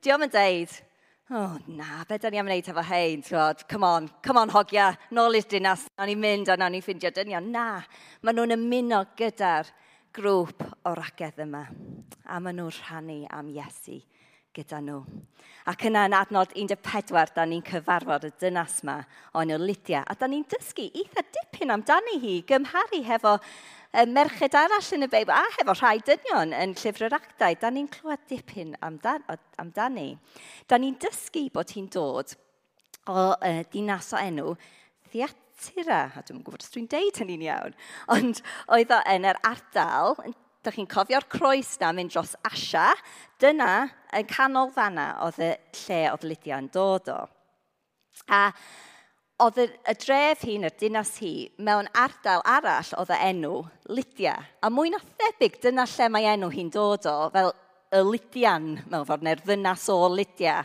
Diom 0.00 0.24
yn 0.24 0.32
deud, 0.32 0.72
o 1.28 1.42
oh, 1.42 1.58
na, 1.76 2.06
be 2.08 2.16
da 2.22 2.30
ni 2.32 2.40
am 2.40 2.48
wneud 2.48 2.70
efo 2.72 2.86
hein, 2.88 3.20
twod, 3.26 3.66
come 3.68 3.84
on, 3.84 4.08
come 4.24 4.40
on 4.40 4.54
hogia, 4.54 4.94
nôl 5.12 5.36
i'r 5.36 5.50
dinas, 5.52 5.84
na 6.00 6.08
ni'n 6.08 6.24
mynd 6.24 6.54
a 6.54 6.56
na 6.56 6.70
ni'n 6.72 6.86
ffindio 6.88 7.12
dynion. 7.12 7.52
Na, 7.52 7.66
maen 8.24 8.40
nhw'n 8.40 8.56
ymuno 8.56 9.02
gyda'r 9.20 9.68
grŵp 10.16 10.64
o 10.88 10.96
ragedd 10.96 11.44
yma. 11.44 11.66
A 12.32 12.40
maen 12.40 12.62
nhw'n 12.62 12.72
rhannu 12.80 13.20
am 13.28 13.52
Iesu 13.52 14.00
gyda 14.56 14.80
nhw. 14.84 15.02
Ac 15.70 15.84
yna 15.86 16.06
yn 16.08 16.16
adnod 16.16 16.52
14, 16.56 17.34
da 17.36 17.44
ni'n 17.46 17.62
cyfarfod 17.66 18.26
y 18.26 18.32
dynas 18.42 18.80
yma 18.82 18.96
o'n 19.38 19.52
yw 19.54 19.60
Lydia. 19.62 20.02
A 20.02 20.16
da 20.18 20.28
ni'n 20.28 20.44
dysgu 20.50 20.88
eitha 20.90 21.22
dipyn 21.34 21.72
amdani 21.74 22.18
hi, 22.22 22.34
gymharu 22.48 23.02
hefo 23.06 23.36
y 23.92 24.04
merched 24.10 24.56
arall 24.58 24.90
yn 24.96 25.06
y 25.06 25.10
Beibl, 25.12 25.34
a 25.36 25.44
hefo 25.58 25.76
rhai 25.78 25.98
dynion 26.04 26.54
yn 26.56 26.74
llyfr 26.80 27.08
yr 27.08 27.18
actau. 27.20 27.56
Da 27.60 27.70
ni'n 27.70 27.90
clywed 27.92 28.26
dipyn 28.30 28.74
amdani. 28.82 30.08
Da 30.68 30.80
ni'n 30.80 30.98
dysgu 31.00 31.46
bod 31.54 31.72
hi'n 31.76 31.88
dod 31.92 32.36
o 33.08 33.32
uh, 33.32 33.62
dinas 33.72 34.12
o 34.12 34.20
enw 34.20 34.54
Theatira. 35.12 36.04
A 36.16 36.26
dwi'n 36.26 36.42
gwybod 36.42 36.64
os 36.64 36.72
dwi'n 36.74 36.90
deud 36.90 37.22
hynny'n 37.22 37.46
iawn. 37.48 37.76
Ond 38.16 38.42
oedd 38.72 38.94
o 38.94 39.02
yn 39.14 39.28
yr 39.30 39.40
ardal, 39.46 40.18
yn 40.26 40.34
dych 40.62 40.78
chi'n 40.78 40.90
cofio'r 40.90 41.26
croes 41.30 41.74
na 41.80 41.90
mynd 41.94 42.12
dros 42.14 42.36
Asia, 42.46 42.92
dyna 43.42 43.88
yn 44.14 44.28
canol 44.30 44.70
fanna 44.74 45.08
oedd 45.26 45.40
y 45.42 45.50
lle 45.82 46.00
oedd 46.12 46.26
Lydia 46.28 46.60
yn 46.62 46.70
dod 46.74 47.10
o. 47.12 47.18
A 48.30 48.44
oedd 49.42 49.58
y, 49.58 49.66
y 49.90 49.94
dref 50.04 50.44
hi'n 50.46 50.62
neu'r 50.62 50.78
dinas 50.78 51.16
hi 51.22 51.32
mewn 51.66 51.90
ardal 51.98 52.44
arall 52.46 52.92
oedd 53.00 53.10
y 53.14 53.18
enw 53.30 53.56
Lydia. 53.90 54.36
A 54.62 54.70
mwy 54.70 54.92
na 54.92 55.02
thebyg 55.02 55.58
dyna 55.64 55.86
lle 55.96 56.08
mae 56.14 56.30
enw 56.36 56.50
hi'n 56.52 56.70
dod 56.72 57.08
o, 57.10 57.16
fel 57.34 57.52
y 57.92 58.02
Lydian, 58.06 58.70
mewn 58.86 59.06
ffordd, 59.08 59.26
neu'r 59.26 59.42
ddynas 59.42 59.88
o 59.92 59.98
Lydia. 60.12 60.60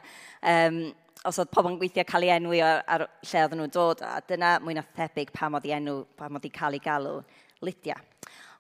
Um, 0.46 0.84
os 1.28 1.40
oedd 1.42 1.50
pobl 1.52 1.74
yn 1.74 1.80
gweithio 1.82 2.06
cael 2.08 2.28
ei 2.28 2.36
enwi 2.38 2.62
ar, 2.64 2.84
ar 2.86 3.08
lle 3.26 3.42
oedd 3.48 3.58
nhw'n 3.58 3.74
dod 3.74 4.04
o, 4.06 4.12
dyna 4.30 4.54
mwy 4.64 4.78
na 4.78 4.86
thebyg 4.96 5.34
pam 5.36 5.58
oedd 5.58 5.66
ei 5.68 5.76
enw, 5.80 6.04
pam 6.20 6.38
oedd 6.38 6.46
ei 6.48 6.54
cael 6.54 6.78
ei 6.78 6.84
galw 6.84 7.18
Lydia. 7.66 7.98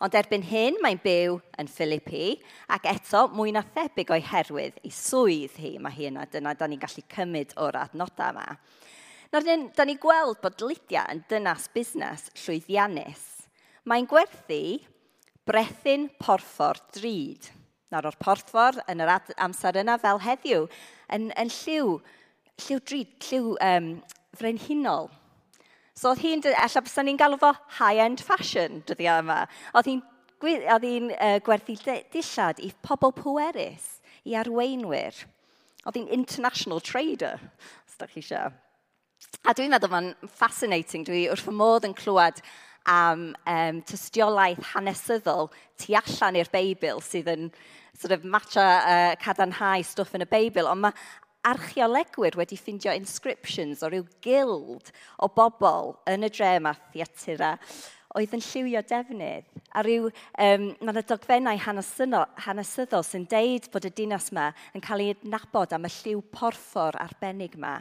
Ond 0.03 0.13
erbyn 0.13 0.43
hyn, 0.45 0.75
mae'n 0.83 0.99
byw 1.01 1.39
yn 1.57 1.69
Philippi, 1.71 2.35
ac 2.69 2.85
eto 2.91 3.23
mwy 3.33 3.53
na 3.55 3.63
thebyg 3.65 4.11
o'i 4.13 4.21
herwydd 4.21 4.77
i 4.85 4.91
swydd 4.93 5.55
hi, 5.57 5.77
mae 5.81 5.95
hi 5.95 6.09
yna, 6.11 6.27
dyna 6.29 6.53
da 6.57 6.67
ni'n 6.69 6.81
gallu 6.83 7.01
cymryd 7.13 7.55
o'r 7.63 7.79
adnodau 7.81 8.35
yma. 8.35 8.45
Nawr, 9.33 9.47
da 9.75 9.83
ni 9.87 9.97
gweld 9.99 10.37
bod 10.43 10.61
Lydia 10.63 11.07
yn 11.11 11.23
dynas 11.27 11.65
busnes 11.73 12.29
llwyddiannus. 12.43 13.25
Mae'n 13.89 14.07
gwerthu 14.07 14.61
brethyn 15.47 16.07
porffor 16.21 16.79
drud. 16.95 17.49
Nawr, 17.91 18.09
o'r 18.11 18.19
porffor 18.21 18.77
yn 18.91 19.01
yr 19.03 19.11
amser 19.43 19.79
yna 19.81 19.97
fel 20.03 20.21
heddiw, 20.23 20.67
yn, 21.15 21.29
yn 21.39 21.51
lliw, 21.51 21.97
lliw 22.65 22.81
drud, 22.83 23.13
lliw 23.25 23.53
um, 23.63 23.93
frenhinol. 24.37 25.09
So 25.97 26.11
oedd 26.11 26.21
hi'n, 26.21 26.43
ella 26.51 26.81
bys 26.85 26.99
ni'n 27.01 27.17
galw 27.17 27.39
fo 27.41 27.49
high-end 27.79 28.21
fashion 28.21 28.83
dyddiau 28.85 29.23
yma. 29.23 29.39
Oedd 29.73 29.89
hi'n 29.89 30.03
oedd 30.45 30.85
hi'n 30.85 31.09
uh, 31.15 31.39
gwerthu 31.41 31.73
dillad 32.13 32.61
i 32.61 32.69
pobl 32.85 33.15
pwerus, 33.17 33.87
i 34.29 34.37
arweinwyr. 34.37 35.23
Oedd 35.87 35.97
hi'n 35.97 36.13
international 36.13 36.83
trader, 36.85 37.41
os 37.87 37.97
da 37.97 38.05
chi 38.11 38.21
eisiau. 38.21 38.53
A 39.49 39.55
dwi'n 39.57 39.73
meddwl 39.73 39.89
mae'n 39.89 40.13
fascinating, 40.29 41.07
dwi 41.07 41.25
wrth 41.31 41.49
y 41.49 41.55
modd 41.57 41.87
yn 41.89 41.97
clywed 41.97 42.43
am 42.87 43.31
um, 43.49 43.81
tystiolaeth 43.89 44.69
hanesyddol 44.75 45.49
tu 45.81 45.95
allan 45.97 46.37
i'r 46.39 46.51
Beibl 46.53 47.01
sydd 47.03 47.33
yn 47.33 47.49
sort 47.97 48.13
of 48.13 48.23
matcha 48.23 48.67
uh, 48.77 49.15
cadarnhau 49.19 49.81
stwff 49.83 50.13
yn 50.15 50.27
y 50.27 50.29
Beibl, 50.29 50.69
ond 50.69 50.85
mae 50.85 51.07
archeolegwyr 51.45 52.37
wedi 52.39 52.57
ffeindio 52.59 52.95
inscriptions 52.97 53.83
o 53.83 53.91
ryw 53.91 54.05
gild 54.23 54.91
o 55.21 55.29
bobl 55.31 55.93
yn 56.09 56.27
y 56.27 56.31
drem 56.33 56.69
a 56.69 56.73
theatyra 56.93 57.55
oedd 58.17 58.33
yn 58.33 58.41
lliwio 58.41 58.81
defnydd. 58.87 59.45
A 59.77 59.83
ryw, 59.85 60.07
um, 60.09 60.63
mae 60.79 60.93
yna 60.93 61.03
dogfennau 61.05 61.59
hanesyddol 61.61 63.05
sy'n 63.05 63.27
deud 63.29 63.67
bod 63.73 63.85
y 63.85 63.91
dinas 63.93 64.31
yma 64.33 64.49
yn 64.73 64.83
cael 64.83 65.03
ei 65.03 65.13
adnabod 65.13 65.75
am 65.75 65.85
y 65.85 65.91
lliw 65.99 66.23
porffor 66.33 66.97
arbennig 67.03 67.59
yma 67.59 67.75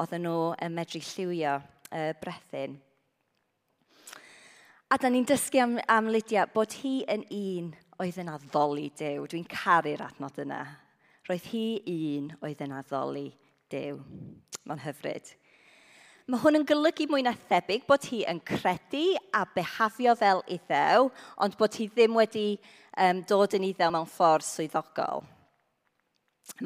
oedd 0.00 0.14
nhw 0.20 0.52
yn 0.62 0.76
medru 0.76 1.02
lliwio 1.02 1.56
uh, 1.58 2.12
brethyn. 2.22 2.78
A 4.90 4.98
da 4.98 5.10
ni'n 5.10 5.26
dysgu 5.26 5.60
am, 5.62 5.76
am 5.86 6.08
Lydia 6.10 6.48
bod 6.50 6.72
hi 6.80 7.00
yn 7.10 7.26
un 7.30 7.74
oedd 8.02 8.16
yn 8.18 8.30
addoli 8.32 8.88
Dyw. 8.98 9.26
Dwi'n 9.30 9.46
caru'r 9.46 10.02
adnod 10.02 10.40
yna. 10.42 10.64
Roedd 11.30 11.44
hi 11.52 11.66
un 11.86 12.32
oedd 12.42 12.62
yn 12.64 12.72
addoli 12.74 13.28
Dyw. 13.70 14.00
Mae'n 14.66 14.80
hyfryd. 14.82 15.28
Mae 16.26 16.40
hwn 16.42 16.58
yn 16.58 16.64
golygu 16.66 17.04
mwy 17.06 17.22
na 17.22 17.36
thebyg 17.52 17.84
bod 17.86 18.02
hi 18.10 18.24
yn 18.26 18.40
credu 18.42 19.04
a 19.38 19.44
behafio 19.54 20.16
fel 20.18 20.42
iddew, 20.50 21.06
ond 21.38 21.54
bod 21.60 21.76
hi 21.78 21.86
ddim 21.86 22.16
wedi 22.18 22.56
um, 22.98 23.20
dod 23.30 23.54
yn 23.54 23.68
iddew 23.68 23.92
mewn 23.94 24.10
ffordd 24.10 24.48
swyddogol. 24.48 25.22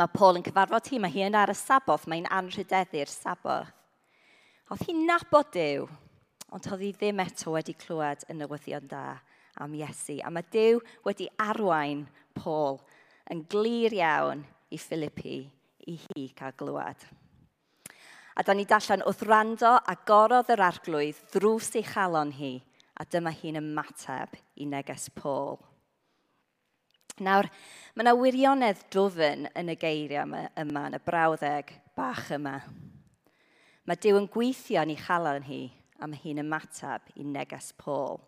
Mae 0.00 0.14
Paul 0.16 0.40
yn 0.40 0.46
cyfarfod 0.48 0.88
hi, 0.88 1.02
mae 1.02 1.12
hi 1.12 1.26
yn 1.26 1.36
ar 1.36 1.52
y 1.52 1.58
saboth, 1.60 2.08
mae'n 2.08 2.30
anrhydeddu'r 2.32 3.12
saboth. 3.12 3.68
Oedd 4.72 4.86
hi'n 4.88 5.04
nabod 5.10 5.52
Dyw, 5.52 5.84
ond 6.56 6.70
oedd 6.72 6.86
hi 6.86 6.94
ddim 6.96 7.20
eto 7.26 7.52
wedi 7.58 7.76
clywed 7.84 8.24
y 8.32 8.38
newyddion 8.40 8.88
da 8.88 9.04
am 9.60 9.76
Iesu. 9.76 10.22
A 10.24 10.32
mae 10.32 10.48
Dyw 10.56 10.80
wedi 11.04 11.28
arwain 11.50 12.06
Paul 12.40 12.80
yn 13.28 13.44
glir 13.52 14.00
iawn 14.00 14.46
i 14.74 14.78
Philippi 14.80 15.38
i 15.90 15.94
hi 16.00 16.24
cael 16.36 16.56
glywed. 16.58 17.04
A 18.34 18.42
da 18.42 18.54
ni 18.54 18.64
dallan 18.66 19.04
wrth 19.06 19.22
rando 19.28 19.76
a 19.78 19.94
gorodd 20.08 20.50
yr 20.50 20.64
arglwydd 20.66 21.20
ddrws 21.30 21.70
ei 21.78 21.84
chalon 21.86 22.32
hi, 22.34 22.56
a 22.98 23.06
dyma 23.06 23.30
hi'n 23.34 23.60
ymateb 23.60 24.34
i 24.58 24.66
neges 24.66 25.06
Paul. 25.14 25.60
Nawr, 27.22 27.46
mae 27.94 28.02
yna 28.02 28.14
wirionedd 28.18 28.80
dofyn 28.90 29.46
yn 29.54 29.70
y 29.70 29.76
geiriau 29.78 30.26
yma, 30.26 30.48
yma 30.58 30.88
yn 30.90 30.98
y 30.98 31.02
brawddeg 31.06 31.70
bach 31.94 32.32
yma. 32.34 32.56
Mae 33.86 34.00
Dyw 34.02 34.18
yn 34.18 34.26
gweithio 34.32 34.82
yn 34.82 34.94
ei 34.96 34.98
chalon 34.98 35.46
hi 35.46 35.62
a 36.02 36.08
mae 36.10 36.18
hi'n 36.24 36.42
ymateb 36.42 37.14
i 37.20 37.26
neges 37.28 37.70
Paul. 37.78 38.18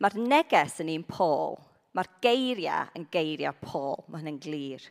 Mae'r 0.00 0.16
neges 0.24 0.80
yn 0.80 0.92
un 0.94 1.04
Paul, 1.04 1.58
mae'r 1.92 2.08
geiriau 2.24 2.94
yn 2.96 3.04
geiriau 3.12 3.52
Paul, 3.60 4.06
mae 4.08 4.22
hynny'n 4.22 4.40
glir. 4.40 4.88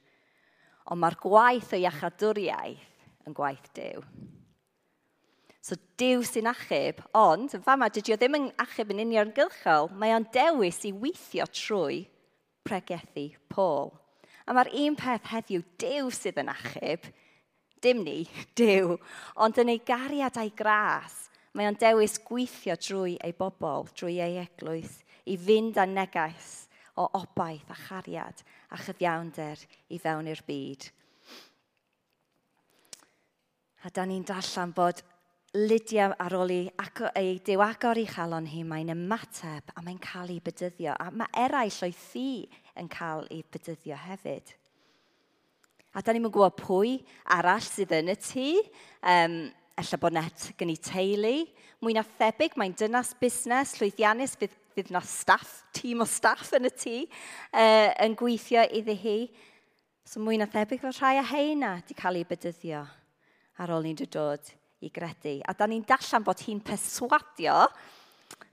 Ond 0.91 0.99
mae'r 0.99 1.19
gwaith 1.21 1.73
o 1.75 1.79
iachadwriaeth 1.79 3.27
yn 3.27 3.35
gwaith 3.35 3.69
Dyw. 3.77 4.03
So 5.63 5.77
Dyw 5.99 6.25
sy'n 6.27 6.49
achub, 6.51 6.99
ond 7.15 7.53
yn 7.55 7.63
fama 7.63 7.87
dydy 7.87 8.15
o 8.15 8.17
ddim 8.19 8.35
yn 8.35 8.47
achub 8.59 8.89
yn 8.91 9.05
uniongyrchol, 9.05 9.93
mae 9.95 10.11
o'n 10.11 10.25
dewis 10.35 10.81
i 10.83 10.91
weithio 10.91 11.47
trwy 11.47 12.01
pregethu 12.67 13.29
Paul. 13.51 13.93
A 14.43 14.51
mae'r 14.51 14.73
un 14.81 14.97
peth 14.99 15.29
heddiw, 15.31 15.63
Dyw 15.79 16.11
sydd 16.11 16.41
yn 16.43 16.51
achub, 16.51 17.07
dim 17.83 18.03
ni, 18.03 18.25
Dyw, 18.59 18.97
ond 19.39 19.61
yn 19.63 19.71
ei 19.71 19.79
gariad 19.87 20.35
a'i 20.41 20.51
gras, 20.51 21.15
mae 21.55 21.69
o'n 21.69 21.79
dewis 21.79 22.17
gweithio 22.27 22.75
drwy 22.75 23.15
ei 23.23 23.31
bobl, 23.37 23.87
drwy 23.95 24.19
ei 24.25 24.41
eglwys, 24.43 24.99
i 25.31 25.39
fynd 25.39 25.79
â 25.79 25.87
negas 25.87 26.65
o 26.99 27.07
obaith 27.19 27.71
a 27.73 27.77
chariad 27.77 28.43
a 28.73 28.77
chyfiawnder 28.81 29.63
i 29.89 29.99
fewn 30.01 30.29
i'r 30.29 30.43
byd. 30.47 30.89
A 33.83 33.91
da 33.91 34.05
ni'n 34.07 34.25
darllen 34.27 34.71
bod 34.75 35.01
Lydia 35.53 36.07
ar 36.17 36.33
ôl 36.33 36.49
i 36.49 36.61
ei 37.19 37.35
dew 37.45 37.61
agor 37.61 37.99
i 38.01 38.07
chalon 38.09 38.47
hi, 38.49 38.63
mae'n 38.65 38.89
ymateb 38.89 39.67
a 39.75 39.83
mae'n 39.85 39.99
cael 40.01 40.31
ei 40.33 40.39
bydyddio. 40.41 40.95
A 40.97 41.11
mae 41.13 41.29
eraill 41.43 41.83
o'i 41.85 41.93
thi 41.93 42.29
yn 42.81 42.89
cael 42.89 43.27
ei 43.29 43.43
bydyddio 43.53 43.99
hefyd. 44.07 44.55
A 45.93 46.01
da 46.01 46.15
ni'n 46.15 46.25
gwybod 46.25 46.57
pwy 46.57 46.95
arall 47.35 47.61
sydd 47.61 47.93
yn 47.99 48.09
y 48.09 48.17
tŷ. 48.17 48.47
Um, 49.05 49.37
Ella 49.77 49.97
bod 49.97 50.13
net 50.13 50.49
gen 50.57 50.69
i 50.73 50.77
teulu. 50.77 51.35
Mwy 51.85 51.93
na 51.97 52.03
thebyg, 52.05 52.57
mae'n 52.57 52.73
dynas 52.77 53.13
busnes 53.21 53.75
llwyddiannus 53.77 54.33
fydd 54.41 54.57
fydd 54.75 54.91
na 54.93 55.01
staff, 55.05 55.61
tîm 55.75 56.03
o 56.03 56.07
staff 56.09 56.51
yn 56.57 56.69
y 56.69 56.73
tŷ, 56.73 56.97
uh, 57.05 57.89
yn 58.05 58.17
gweithio 58.19 58.65
iddi 58.79 58.97
hi. 58.99 59.17
So 60.05 60.19
mwy 60.19 60.37
na 60.41 60.49
thebyg 60.51 60.83
fel 60.83 60.95
rhai 60.97 61.15
a 61.21 61.25
heina 61.29 61.77
di 61.87 61.95
cael 61.95 62.19
ei 62.19 62.27
bydyddio 62.27 62.83
ar 63.63 63.71
ôl 63.71 63.85
ni'n 63.85 63.99
dod 64.11 64.49
i 64.83 64.89
gredu. 64.91 65.39
A 65.47 65.53
da 65.55 65.67
ni'n 65.69 65.85
dallan 65.87 66.25
bod 66.25 66.41
hi'n 66.43 66.59
perswadio 66.63 67.55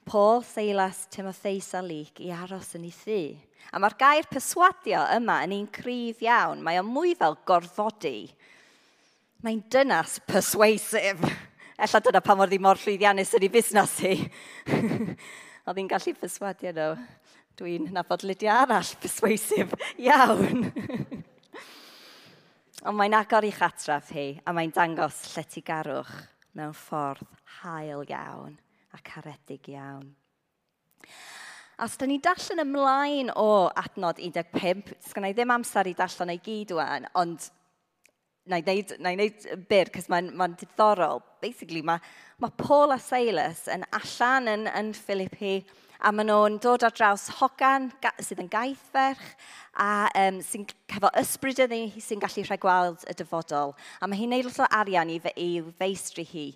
Paul, 0.05 0.43
Seilas, 0.43 1.07
Timotheus 1.11 1.75
a 1.75 1.83
Lyc 1.83 2.21
i 2.25 2.31
aros 2.35 2.75
yn 2.79 2.87
ei 2.89 2.95
thu. 2.95 3.21
A 3.71 3.79
mae'r 3.79 3.97
gair 4.01 4.27
perswadio 4.31 5.03
yma 5.17 5.41
yn 5.47 5.55
un 5.59 5.69
cryf 5.71 6.23
iawn. 6.25 6.63
Mae 6.65 6.81
o 6.81 6.87
mwy 6.87 7.13
fel 7.19 7.37
gorfodi. 7.47 8.31
Mae'n 9.45 9.63
dynas 9.73 10.19
persuasive. 10.27 11.31
Ella 11.81 12.01
dyna 12.05 12.21
pa 12.25 12.37
mor 12.37 12.51
ddim 12.51 12.65
mor 12.65 12.81
llwyddiannus 12.81 13.37
yn 13.39 13.47
ei 13.47 13.53
busnes 13.53 13.95
hi. 14.05 14.17
oedd 15.67 15.81
hi'n 15.81 15.91
gallu 15.91 16.15
perswadio 16.19 16.73
nhw. 16.77 16.93
Dwi'n 17.61 17.91
nabod 17.93 18.23
Lydia 18.25 18.63
arall 18.63 18.95
perswasif 19.03 19.75
iawn. 20.01 20.71
Ond 22.89 22.97
mae'n 22.97 23.19
agor 23.19 23.45
i'ch 23.45 23.61
atraf 23.67 24.15
hi, 24.17 24.31
a 24.41 24.55
mae'n 24.57 24.73
dangos 24.73 25.19
lletygarwch 25.35 26.15
mewn 26.57 26.73
ffordd 26.73 27.27
hael 27.61 28.07
iawn 28.09 28.57
a 28.97 29.03
caredig 29.05 29.69
iawn. 29.75 30.09
A 31.77 31.85
os 31.85 31.97
da 32.01 32.09
ni 32.09 32.19
darllen 32.21 32.65
ymlaen 32.65 33.31
o 33.41 33.69
adnod 33.69 34.19
15, 34.21 34.97
sgan 35.09 35.29
i 35.29 35.35
ddim 35.37 35.53
amser 35.53 35.89
i 35.89 35.95
darllen 35.97 36.33
ei 36.33 36.41
gyd 36.45 36.75
wan, 36.77 37.07
ond 37.17 37.51
na 38.49 38.59
i 38.61 38.65
wneud, 38.65 38.97
na 39.01 39.13
i 39.13 39.17
wneud 39.17 39.47
byr, 39.69 39.93
cos 39.95 40.09
mae'n 40.13 40.33
ma 40.37 40.49
diddorol. 40.53 41.23
Basically, 41.41 41.83
mae 41.87 42.01
mae 42.41 42.53
Paul 42.57 42.95
a 42.95 42.99
Silas 42.99 43.67
yn 43.69 43.83
allan 43.93 44.49
yn, 44.49 44.63
yn 44.73 44.95
Philippi 44.97 45.59
a 46.01 46.09
maen 46.09 46.31
nhw'n 46.31 46.55
dod 46.65 46.87
ar 46.87 46.95
draws 46.97 47.27
hogan 47.37 47.91
sydd 48.25 48.41
yn 48.41 48.49
gaethferch 48.49 49.27
a 49.85 50.09
um, 50.17 50.39
sy'n 50.41 50.65
cefo 50.89 51.11
ysbryd 51.21 51.61
yn 51.67 51.75
ei 51.77 52.01
sy'n 52.01 52.23
gallu 52.23 52.47
rhagweld 52.47 53.05
y 53.13 53.17
dyfodol. 53.19 53.75
A 54.01 54.09
mae 54.09 54.23
hi'n 54.23 54.33
neud 54.33 54.49
lot 54.49 54.63
o 54.65 54.71
arian 54.79 55.13
i, 55.13 55.19
fe, 55.21 55.35
i 55.37 55.61
feistri 55.83 56.25
hi 56.31 56.47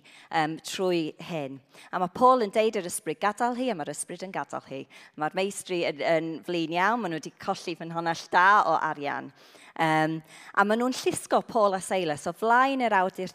um, 0.41 0.57
trwy 0.65 1.03
hyn. 1.29 1.59
A 1.93 2.01
mae 2.01 2.17
Paul 2.17 2.47
yn 2.47 2.55
deud 2.55 2.81
yr 2.81 2.89
ysbryd 2.89 3.21
gadael 3.21 3.57
hi 3.59 3.69
a 3.69 3.77
mae'r 3.77 3.93
ysbryd 3.93 4.25
yn 4.25 4.33
gadael 4.33 4.65
hi. 4.71 4.81
Mae'r 5.21 5.37
meistri 5.37 5.83
yn, 5.91 6.01
yn 6.01 6.31
flin 6.49 6.73
iawn, 6.79 7.03
maen 7.03 7.13
nhw 7.13 7.21
wedi 7.21 7.35
colli 7.45 7.77
fy 7.77 7.91
nhonell 7.91 8.25
da 8.33 8.49
o 8.65 8.79
arian. 8.81 9.29
Um, 9.75 10.17
a 10.57 10.65
maen 10.65 10.81
nhw'n 10.81 10.97
llusgo 11.03 11.45
Paul 11.45 11.77
a 11.77 11.83
Silas 11.83 12.25
o 12.25 12.33
flaen 12.33 12.81
yr 12.81 12.97
awdur 13.03 13.29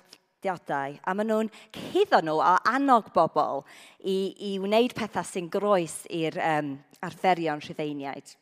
diodau, 0.44 0.96
a 1.05 1.14
maen 1.14 1.31
nhw'n 1.31 1.50
cuddo 1.76 2.20
nhw 2.24 2.37
o 2.40 2.53
annog 2.70 3.11
bobl 3.14 3.64
i, 4.00 4.35
i 4.50 4.53
wneud 4.62 4.94
pethau 4.96 5.26
sy'n 5.26 5.50
groes 5.53 6.03
i'r 6.11 6.38
um, 6.40 6.74
arferion 7.05 7.62
rhyddeiniaid. 7.64 8.37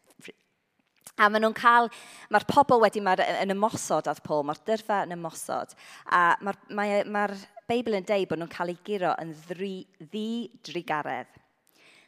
A 1.19 1.27
maen 1.27 1.43
nhw'n 1.43 1.57
cael, 1.59 1.89
mae'r 2.31 2.47
pobl 2.47 2.79
wedi 2.85 3.03
mae'r, 3.03 3.25
yn 3.43 3.55
ymosod 3.57 4.07
at 4.11 4.23
Paul, 4.23 4.45
mae'r 4.47 4.61
dyrfa 4.69 5.01
yn 5.07 5.17
ymosod. 5.17 5.75
A 6.15 6.37
mae'r 6.47 6.61
mae, 6.79 7.01
mae 7.11 7.41
Beibl 7.69 7.99
yn 7.99 8.07
deud 8.07 8.31
bod 8.31 8.41
nhw'n 8.41 8.53
cael 8.53 8.71
ei 8.73 8.79
giro 8.87 9.11
yn 9.21 9.35
ddri, 9.49 9.75
ddidrigaredd. 10.01 11.35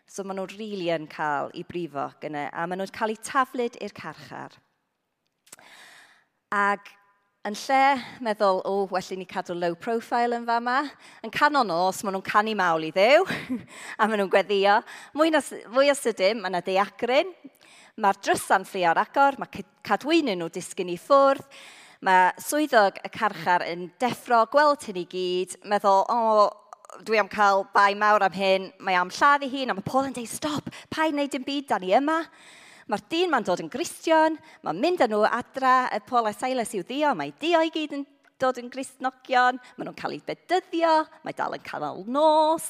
So 0.08 0.24
maen 0.24 0.38
nhw'n 0.40 0.54
rili 0.54 0.70
really 0.70 0.92
yn 0.94 1.10
cael 1.10 1.50
ei 1.54 1.66
brifo 1.66 2.06
gyda, 2.22 2.46
a 2.48 2.64
maen 2.70 2.80
nhw'n 2.80 2.94
cael 2.94 3.12
ei 3.12 3.20
taflud 3.26 3.76
i'r 3.82 3.94
carchar. 3.94 4.54
Ac 6.54 6.88
Yn 7.48 7.54
lle 7.56 7.84
meddwl, 8.20 8.58
o, 8.68 8.72
oh, 8.82 8.88
well 8.92 9.06
i 9.14 9.16
ni 9.16 9.24
cadw 9.24 9.54
low 9.56 9.72
profile 9.72 10.36
yn 10.36 10.42
fama, 10.44 10.82
yn 11.24 11.32
canon 11.32 11.70
nos, 11.72 12.02
maen 12.04 12.12
nhw'n 12.12 12.26
canu 12.26 12.52
mawl 12.52 12.84
i 12.84 12.90
ddew, 12.92 13.24
a 13.96 14.04
maen 14.04 14.20
nhw'n 14.20 14.28
gweddio. 14.34 14.74
Mwy, 15.16 15.30
na, 15.32 15.40
mwy 15.72 15.88
o 15.88 15.94
sydyn, 15.96 16.42
mae 16.42 16.52
yna 16.52 16.60
deacryn, 16.66 17.32
mae'r 17.96 18.20
drysan 18.20 18.68
fflu 18.68 18.84
ar 18.90 19.00
agor, 19.00 19.40
mae 19.40 19.64
cadwyn 19.88 20.28
nhw 20.34 20.50
disgyn 20.52 20.92
i 20.92 20.98
ffwrdd, 21.00 21.48
mae 22.04 22.28
swyddog 22.44 23.00
y 23.08 23.14
carchar 23.16 23.64
yn 23.70 23.88
deffro, 24.04 24.42
gweld 24.52 24.84
hyn 24.90 25.00
i 25.00 25.08
gyd, 25.08 25.56
meddwl, 25.72 26.04
o, 26.12 26.20
oh, 26.44 27.00
dwi 27.08 27.24
am 27.24 27.32
cael 27.32 27.64
bai 27.72 27.94
mawr 27.96 28.28
am 28.28 28.36
hyn, 28.36 28.68
mae 28.84 29.00
am 29.00 29.16
lladd 29.16 29.48
i 29.48 29.54
hun, 29.56 29.72
a 29.72 29.80
mae 29.80 29.88
Paul 29.88 30.12
yn 30.12 30.20
dweud, 30.20 30.28
stop, 30.28 30.68
pa 30.92 31.08
i 31.08 31.16
wneud 31.16 31.32
dim 31.32 31.48
byd, 31.48 31.72
da 31.72 31.80
ni 31.80 31.96
yma. 31.96 32.20
Mae'r 32.90 33.02
dyn 33.06 33.30
ma'n 33.30 33.44
dod 33.46 33.60
yn 33.62 33.68
gristion, 33.70 34.34
mae'n 34.66 34.78
mynd 34.82 35.02
â 35.04 35.06
nhw 35.06 35.20
adra, 35.22 35.84
y 35.94 36.00
Paul 36.08 36.26
a 36.26 36.32
Silas 36.34 36.72
i'w 36.74 36.82
ddio, 36.82 37.12
mae 37.14 37.30
dio 37.38 37.60
i 37.62 37.68
gyd 37.70 37.92
yn 37.94 38.00
dod 38.42 38.56
yn 38.58 38.70
gristnogion, 38.72 39.60
maen 39.76 39.86
nhw'n 39.86 39.98
cael 40.00 40.16
eu 40.16 40.24
bedyddio, 40.26 40.94
mae 41.22 41.36
dal 41.38 41.54
yn 41.54 41.62
canol 41.62 42.02
nos. 42.10 42.66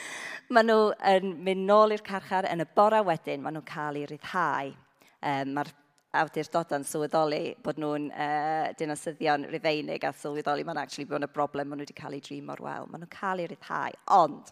maen 0.56 0.70
nhw 0.70 0.86
yn 1.10 1.34
mynd 1.44 1.68
nôl 1.68 1.92
i'r 1.92 2.04
carchar 2.06 2.48
yn 2.48 2.64
y 2.64 2.68
bora 2.78 3.02
wedyn, 3.04 3.44
maen 3.44 3.58
nhw'n 3.58 3.66
cael 3.68 4.00
eu 4.00 4.08
ryddhau. 4.08 4.72
Um, 5.18 5.52
Mae'r 5.58 5.74
awdurdoda'n 6.22 6.88
sylweddoli 6.88 7.42
bod 7.60 7.82
nhw'n 7.82 8.08
uh, 8.08 8.70
dynasyddion 8.80 9.44
rufeinig 9.52 10.08
a 10.08 10.14
sylweddoli 10.16 10.64
mae'n 10.64 10.80
actually 10.80 11.10
bod 11.10 11.20
yna 11.20 11.28
broblem 11.34 11.68
maen 11.68 11.82
nhw 11.82 11.90
wedi 11.90 11.98
cael 12.00 12.16
eu 12.16 12.24
dream 12.24 12.48
o'r 12.56 12.64
wel. 12.70 12.88
Maen 12.88 13.04
nhw'n 13.04 13.12
cael 13.18 13.44
eu 13.44 13.52
ryddhau. 13.52 14.00
Ond, 14.16 14.48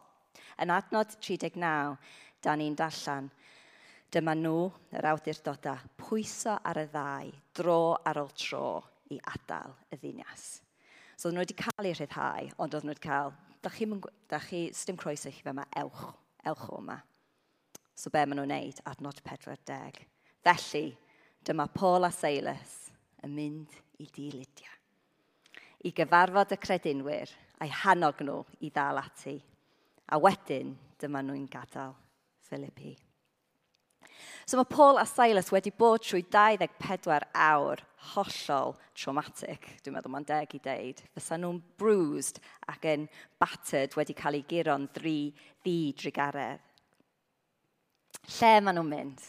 yn 0.61 0.77
adnod 0.77 1.17
39, 1.17 1.97
da 2.45 2.61
ni'n 2.61 2.77
darllen– 2.77 3.33
Dyma 4.15 4.37
nhw, 4.39 4.69
yr 4.95 5.09
awdurdodau, 5.11 5.89
pwyso 5.99 6.55
ar 6.63 6.79
y 6.79 6.87
ddau, 6.93 7.33
dro 7.57 7.81
ar 8.07 8.21
ôl 8.23 8.31
tro 8.39 8.69
i 9.11 9.19
adael 9.33 9.75
y 9.91 9.99
ddinas. 9.99 10.47
So 11.17 11.27
oedden 11.29 11.41
nhw 11.41 11.47
wedi 11.47 11.57
cael 11.59 11.91
eu 11.91 11.97
rhyddhau, 11.97 12.53
ond 12.63 12.77
oedden 12.77 12.91
nhw 12.91 12.95
wedi 12.95 13.07
cael, 13.09 13.35
da 13.65 13.73
chi, 13.73 13.89
da 14.31 14.41
chi 14.43 14.63
stym 14.77 14.99
croeso 15.01 15.33
chi 15.33 15.43
fe 15.43 15.51
yma, 15.51 15.67
ewch, 15.83 16.05
ewch 16.47 16.67
o 16.71 16.79
yma. 16.79 17.01
So 17.97 18.13
be 18.13 18.23
maen 18.23 18.39
nhw'n 18.43 18.53
neud? 18.53 18.83
Adnod 18.87 19.23
40. 19.25 20.05
Felly, 20.45 20.85
dyma 21.47 21.67
Paul 21.73 22.07
a 22.07 22.13
Silas 22.13 22.77
yn 23.25 23.35
mynd 23.35 23.75
i 24.03 24.07
di 24.13 24.29
Lydia. 24.35 24.71
I 25.87 25.93
gyfarfod 25.97 26.53
y 26.55 26.61
credinwyr 26.61 27.33
a'i 27.63 27.73
hanog 27.83 28.21
nhw 28.23 28.43
i 28.61 28.71
ddal 28.71 29.01
ati. 29.01 29.39
A 30.13 30.21
wedyn, 30.21 30.77
dyma 31.01 31.25
nhw'n 31.25 31.49
gadael 31.51 31.97
Philippi. 32.47 32.95
So 34.47 34.59
mae 34.59 34.69
Paul 34.71 35.01
a 35.01 35.07
Silas 35.09 35.53
wedi 35.55 35.73
bod 35.75 36.05
trwy 36.05 36.23
24 36.31 37.29
awr 37.47 37.83
hollol 38.13 38.77
traumatic, 38.97 39.67
dwi'n 39.83 39.97
meddwl 39.97 40.13
mae'n 40.15 40.29
deg 40.29 40.55
i 40.57 40.61
deud. 40.63 41.03
Fysa 41.17 41.39
nhw'n 41.41 41.59
bruised 41.81 42.41
ac 42.71 42.87
yn 42.93 43.09
battered 43.41 43.97
wedi 43.99 44.17
cael 44.17 44.39
ei 44.39 44.47
guro'n 44.49 44.89
ddri 44.95 45.19
ddidragaredd. 45.65 46.63
Lle 48.37 48.55
maen 48.63 48.79
nhw'n 48.79 48.91
mynd? 48.91 49.29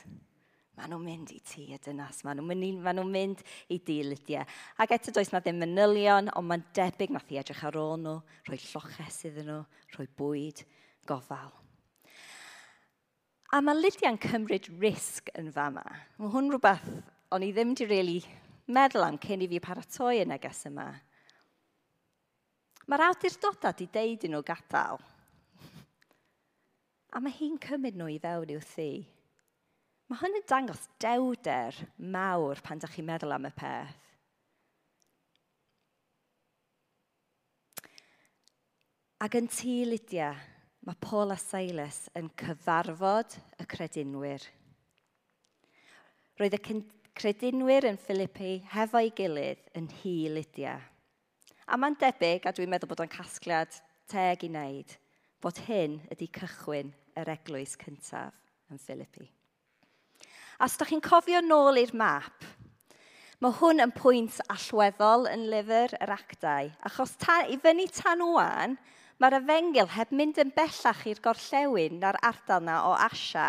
Maen 0.77 0.91
nhw'n 0.93 1.05
mynd 1.05 1.33
i 1.33 1.39
ti 1.41 1.67
y 1.73 1.77
dynas, 1.81 2.23
maen 2.25 2.37
nhw'n 2.37 2.49
mynd, 2.53 2.81
maen 2.85 2.99
nhw 2.99 3.05
mynd 3.09 3.41
i 3.73 3.79
di 3.81 3.99
Lydia. 4.05 4.43
Ac 4.77 4.93
eto 4.93 5.13
does 5.13 5.31
na 5.33 5.41
ddim 5.41 5.57
manylion, 5.63 6.29
ond 6.37 6.49
mae'n 6.49 6.65
debyg 6.77 7.13
nath 7.13 7.31
i 7.33 7.39
edrych 7.41 7.63
ar 7.65 7.79
ôl 7.81 7.95
nhw, 8.03 8.19
rhoi 8.45 8.59
lloches 8.61 9.23
iddyn 9.29 9.49
nhw, 9.49 9.63
rhoi 9.95 10.09
bwyd, 10.21 10.61
gofal. 11.09 11.49
A 13.47 13.61
mae 13.63 13.79
Lydia'n 13.79 14.17
cymryd 14.19 14.65
risg 14.81 15.29
yn 15.39 15.53
fama. 15.55 15.85
Mae 16.19 16.31
hwn 16.33 16.49
rhywbeth 16.51 16.87
o'n 17.31 17.45
i 17.45 17.53
ddim 17.55 17.69
wedi 17.71 17.85
really 17.87 18.17
meddwl 18.75 19.05
am 19.05 19.19
cyn 19.23 19.45
i 19.45 19.47
fi 19.47 19.61
paratoi 19.63 20.17
y 20.19 20.25
neges 20.27 20.65
yma. 20.67 20.87
Mae'r 22.91 23.05
awdurdodau 23.05 23.71
wedi 23.71 23.87
deud 23.93 24.25
nhw 24.27 24.41
gadael. 24.49 24.99
A 27.15 27.21
mae 27.23 27.37
hi'n 27.37 27.55
cymryd 27.63 27.95
nhw 27.95 28.09
i 28.11 28.17
fewn 28.25 28.51
i'w 28.51 28.65
thi. 28.73 28.89
Mae 30.11 30.19
hwn 30.19 30.35
yn 30.41 30.45
dangos 30.51 30.83
dewder 30.99 31.79
mawr 32.03 32.59
pan 32.63 32.83
ydych 32.83 32.97
chi'n 32.97 33.07
meddwl 33.07 33.37
am 33.37 33.47
y 33.47 33.53
peth. 33.55 33.95
Ac 39.23 39.39
yn 39.39 39.47
tŷ, 39.49 39.79
Lydia, 39.87 40.35
mae 40.87 40.95
Paul 41.03 41.33
a 41.33 41.35
Silas 41.35 42.05
yn 42.15 42.29
cyfarfod 42.39 43.33
y 43.59 43.65
credinwyr. 43.67 44.43
Roedd 46.39 46.55
y 46.55 46.61
credinwyr 47.17 47.89
yn 47.89 47.99
Philippi 47.99 48.53
hefo'i 48.71 49.11
gilydd 49.17 49.65
yn 49.75 49.89
hi 49.99 50.15
Lydia. 50.31 50.77
A 51.67 51.75
mae'n 51.75 51.97
debyg, 51.99 52.47
a 52.47 52.55
dwi'n 52.55 52.71
meddwl 52.71 52.93
bod 52.93 53.03
o'n 53.03 53.11
casgliad 53.11 53.75
teg 54.07 54.47
i 54.47 54.51
wneud, 54.53 54.95
bod 55.43 55.59
hyn 55.67 55.99
ydy 56.13 56.29
cychwyn 56.39 56.93
yr 57.19 57.35
eglwys 57.35 57.75
cyntaf 57.81 58.37
yn 58.71 58.79
Philippi. 58.79 59.27
A 60.55 60.69
os 60.69 60.79
ydych 60.79 60.93
chi'n 60.93 61.03
cofio 61.03 61.43
nôl 61.43 61.81
i'r 61.83 61.91
map, 61.99 62.47
mae 63.43 63.59
hwn 63.59 63.83
yn 63.83 63.91
pwynt 63.97 64.39
allweddol 64.55 65.27
yn 65.33 65.49
lyfr 65.51 65.99
yr 65.99 66.15
actau, 66.15 66.71
achos 66.87 67.19
ta, 67.19 67.41
i 67.43 67.59
fyny 67.59 67.91
tan 67.91 68.23
wan, 68.23 68.79
Mae'r 69.17 69.39
efengil 69.39 69.89
heb 69.95 70.11
mynd 70.13 70.37
yn 70.43 70.51
bellach 70.53 71.05
i'r 71.09 71.21
gorllewin 71.25 71.97
na'r 72.01 72.19
ardal 72.29 72.61
na 72.65 72.81
o 72.89 72.91
Asia. 72.93 73.47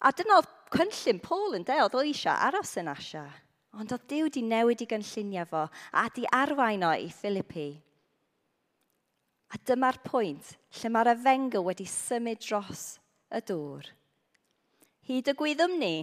A 0.00 0.12
dyna 0.16 0.38
oedd 0.40 0.52
cynllun 0.72 1.20
Paul 1.24 1.58
yn 1.58 1.66
de, 1.68 1.76
oedd 1.84 1.96
o 1.98 2.04
eisiau 2.04 2.36
aros 2.48 2.72
yn 2.80 2.88
Asia. 2.92 3.26
Ond 3.76 3.92
oedd 3.92 4.06
Dyw 4.08 4.30
di 4.32 4.40
newid 4.44 4.80
i 4.84 4.88
gynllunio 4.88 5.44
fo 5.50 5.66
a 5.92 6.06
di 6.16 6.24
arwain 6.32 6.86
o 6.88 6.94
i 6.96 7.10
Philippi. 7.12 7.68
A 9.52 9.60
dyma'r 9.68 10.00
pwynt 10.04 10.54
lle 10.80 10.92
mae'r 10.94 11.12
efengil 11.12 11.66
wedi 11.68 11.84
symud 11.86 12.40
dros 12.40 12.86
y 13.36 13.42
dŵr. 13.46 13.92
Hyd 15.06 15.28
y 15.30 15.36
gwyddwm 15.38 15.76
ni, 15.78 15.94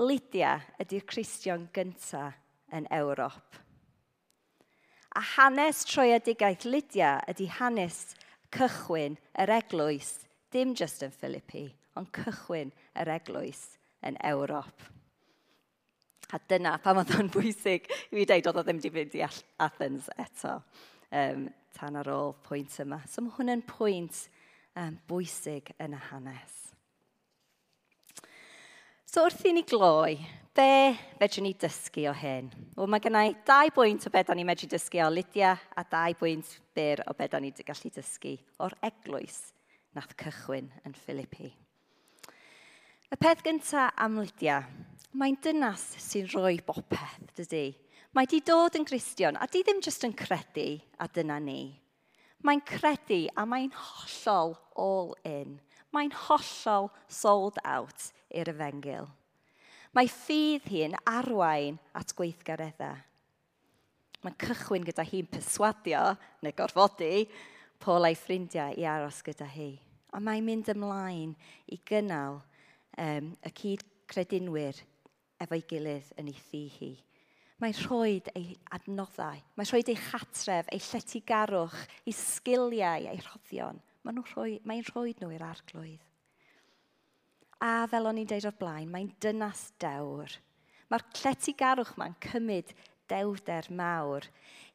Lydia 0.00 0.56
ydy'r 0.82 1.04
Cristion 1.08 1.68
gyntaf 1.76 2.40
yn 2.74 2.88
Ewrop. 2.92 3.65
A 5.16 5.22
hanes 5.24 5.80
troiadigaeth 5.88 6.66
Lydia 6.68 7.14
ydy 7.30 7.46
hanes 7.56 8.00
cychwyn 8.52 9.16
yr 9.40 9.52
eglwys, 9.54 10.10
dim 10.52 10.74
just 10.76 11.00
yn 11.06 11.14
Philippi, 11.14 11.70
ond 11.96 12.10
cychwyn 12.12 12.74
yr 13.00 13.10
eglwys 13.14 13.62
yn 14.04 14.18
Ewrop. 14.28 14.90
A 16.34 16.40
dyna 16.50 16.74
pam 16.82 17.00
oedd 17.00 17.14
o'n 17.16 17.30
bwysig 17.32 17.88
i 17.88 18.10
fi 18.10 18.26
dweud 18.28 18.50
oedd 18.50 18.60
o 18.60 18.66
ddim 18.66 18.82
wedi 18.82 18.92
fynd 18.92 19.16
i 19.16 19.24
Athens 19.64 20.10
eto 20.20 20.58
um, 21.14 21.46
tan 21.78 21.96
ar 21.96 22.12
ôl 22.12 22.34
pwynt 22.44 22.76
yma. 22.84 23.00
So 23.08 23.24
mae 23.24 23.36
hwn 23.38 23.54
yn 23.56 23.64
pwynt 23.68 24.26
um, 24.76 24.98
bwysig 25.08 25.72
yn 25.80 25.96
y 25.96 26.02
hanes. 26.10 26.56
So 29.06 29.24
wrth 29.24 29.46
i 29.48 29.54
ni 29.56 29.64
gloi, 29.64 30.18
Be 30.56 30.96
fedrwn 31.20 31.44
ni 31.44 31.50
dysgu 31.52 32.06
o 32.08 32.12
hyn? 32.16 32.46
Wel, 32.78 32.86
mae 32.88 33.02
gennau 33.04 33.34
dau 33.44 33.68
bwynt 33.76 34.06
o 34.08 34.10
beth 34.14 34.30
o'n 34.32 34.38
i'n 34.40 34.46
medru 34.48 34.64
dysgu 34.72 35.02
o 35.04 35.08
Lydia 35.12 35.50
a 35.52 35.82
dau 35.84 36.14
bwynt 36.16 36.54
byr 36.72 37.02
o 37.04 37.12
beth 37.18 37.34
o'n 37.36 37.44
i'n 37.44 37.58
gallu 37.68 37.90
dysgu 37.92 38.32
o'r 38.64 38.76
eglwys 38.88 39.36
nath 39.98 40.14
cychwyn 40.16 40.70
yn 40.88 40.94
Philippi. 40.96 41.50
Y 43.12 43.18
peth 43.20 43.42
gyntaf 43.44 44.00
am 44.00 44.16
Lydia, 44.22 44.62
mae'n 45.12 45.36
dynas 45.44 45.84
sy'n 46.06 46.30
rhoi 46.32 46.54
bopeth, 46.64 47.34
dydy. 47.36 47.66
Mae 48.16 48.24
di 48.24 48.40
dod 48.40 48.80
yn 48.80 48.88
Gristion, 48.88 49.36
a 49.36 49.44
di 49.52 49.60
ddim 49.60 49.84
jyst 49.84 50.08
yn 50.08 50.16
credu, 50.16 50.70
a 50.96 51.10
dyna 51.12 51.36
ni. 51.36 51.76
Mae'n 52.48 52.64
credu 52.64 53.26
a 53.36 53.44
mae'n 53.44 53.76
hollol 53.76 54.56
all 54.72 55.12
in. 55.28 55.58
Mae'n 55.92 56.16
hollol 56.24 56.88
sold 57.12 57.60
out 57.60 58.08
i'r 58.32 58.54
efengil. 58.56 59.12
Mae 59.96 60.10
ffydd 60.12 60.66
hi'n 60.68 60.94
arwain 61.08 61.78
at 61.96 62.10
gweithgareddau. 62.18 62.98
Mae'n 64.20 64.34
cychwyn 64.42 64.84
gyda 64.84 65.04
hi'n 65.08 65.28
perswadio, 65.30 66.02
neu 66.44 66.52
gorfodi, 66.58 67.24
Paul 67.80 68.04
a'i 68.04 68.16
ffrindiau 68.18 68.76
i 68.76 68.84
aros 68.84 69.22
gyda 69.24 69.48
hi. 69.48 69.70
A 70.12 70.20
mae'n 70.20 70.44
mynd 70.44 70.68
ymlaen 70.74 71.32
i 71.72 71.78
gynnal 71.88 72.42
um, 73.00 73.32
y 73.40 73.52
cyd 73.56 73.84
credinwyr 74.12 74.82
efo'i 75.40 75.64
gilydd 75.70 76.12
yn 76.20 76.28
ei 76.28 76.38
thu 76.44 76.62
hi. 76.76 76.92
Mae'n 77.64 77.76
rhoi 77.86 78.18
ei 78.36 78.50
adnoddau, 78.76 79.40
mae'n 79.56 79.70
rhoi 79.70 79.80
ei 79.80 79.96
chatref, 80.10 80.68
ei 80.76 80.82
lletigarwch, 80.90 81.78
ei 82.04 82.12
sgiliau, 82.12 83.08
ei 83.08 83.22
rhoddion. 83.24 83.80
Mae'n 84.04 84.20
rhoi, 84.28 84.58
mae 84.68 84.84
rhoi 84.90 85.16
nhw 85.16 85.32
i'r 85.38 85.46
arglwydd. 85.48 86.05
A 87.62 87.86
fel 87.88 88.04
o'n 88.08 88.18
i'n 88.20 88.28
deud 88.28 88.44
o'r 88.50 88.58
blaen, 88.60 88.90
mae'n 88.92 89.08
dynas 89.22 89.70
dewr. 89.80 90.32
Mae'r 90.92 91.04
lletygarwch 91.16 91.94
ma'n 91.96 92.16
cymryd 92.22 92.74
dewder 93.08 93.68
mawr. 93.72 94.26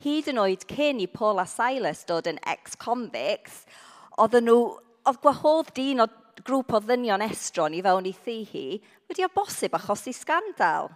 Hyd 0.02 0.32
yn 0.32 0.42
oed 0.42 0.66
cyn 0.70 1.02
i 1.04 1.08
Paul 1.12 1.42
a 1.44 1.46
Silas 1.46 2.02
dod 2.10 2.30
yn 2.32 2.40
ex-convicts, 2.50 3.66
oedd, 4.18 4.40
nhw, 4.42 4.58
oedd 5.06 5.22
gwahodd 5.22 5.70
dyn 5.78 6.02
o 6.02 6.08
grŵp 6.42 6.74
o 6.74 6.82
ddynion 6.82 7.22
estron 7.28 7.76
i 7.78 7.84
fewn 7.86 8.10
i 8.10 8.16
thu 8.18 8.40
hi, 8.50 8.66
wedi 9.10 9.28
o 9.28 9.30
bosib 9.36 9.78
achosi 9.78 10.16
sgandal. 10.16 10.90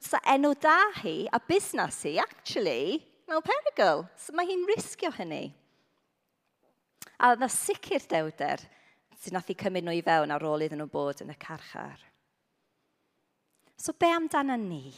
sa 0.00 0.18
enw 0.32 0.54
da 0.58 0.78
hi 1.02 1.28
a 1.32 1.38
busnes 1.38 2.00
hi, 2.02 2.16
actually, 2.18 3.04
mewn 3.28 3.44
perygl. 3.44 4.06
So 4.16 4.32
mae 4.32 4.48
hi'n 4.48 4.64
risgio 4.66 5.12
hynny. 5.12 5.52
A 7.20 7.36
yna 7.36 7.48
sicr 7.52 8.02
dewder 8.08 8.64
sy'n 9.20 9.36
nath 9.36 9.52
i 9.52 9.56
cymryd 9.58 9.86
nhw 9.86 9.96
i 9.98 10.04
fewn 10.06 10.34
ar 10.34 10.44
ôl 10.46 10.64
iddyn 10.66 10.82
nhw 10.82 10.90
bod 10.92 11.22
yn 11.24 11.32
y 11.32 11.36
carchar. 11.40 12.00
So 13.76 13.92
be 13.92 14.10
amdano 14.12 14.56
ni? 14.60 14.94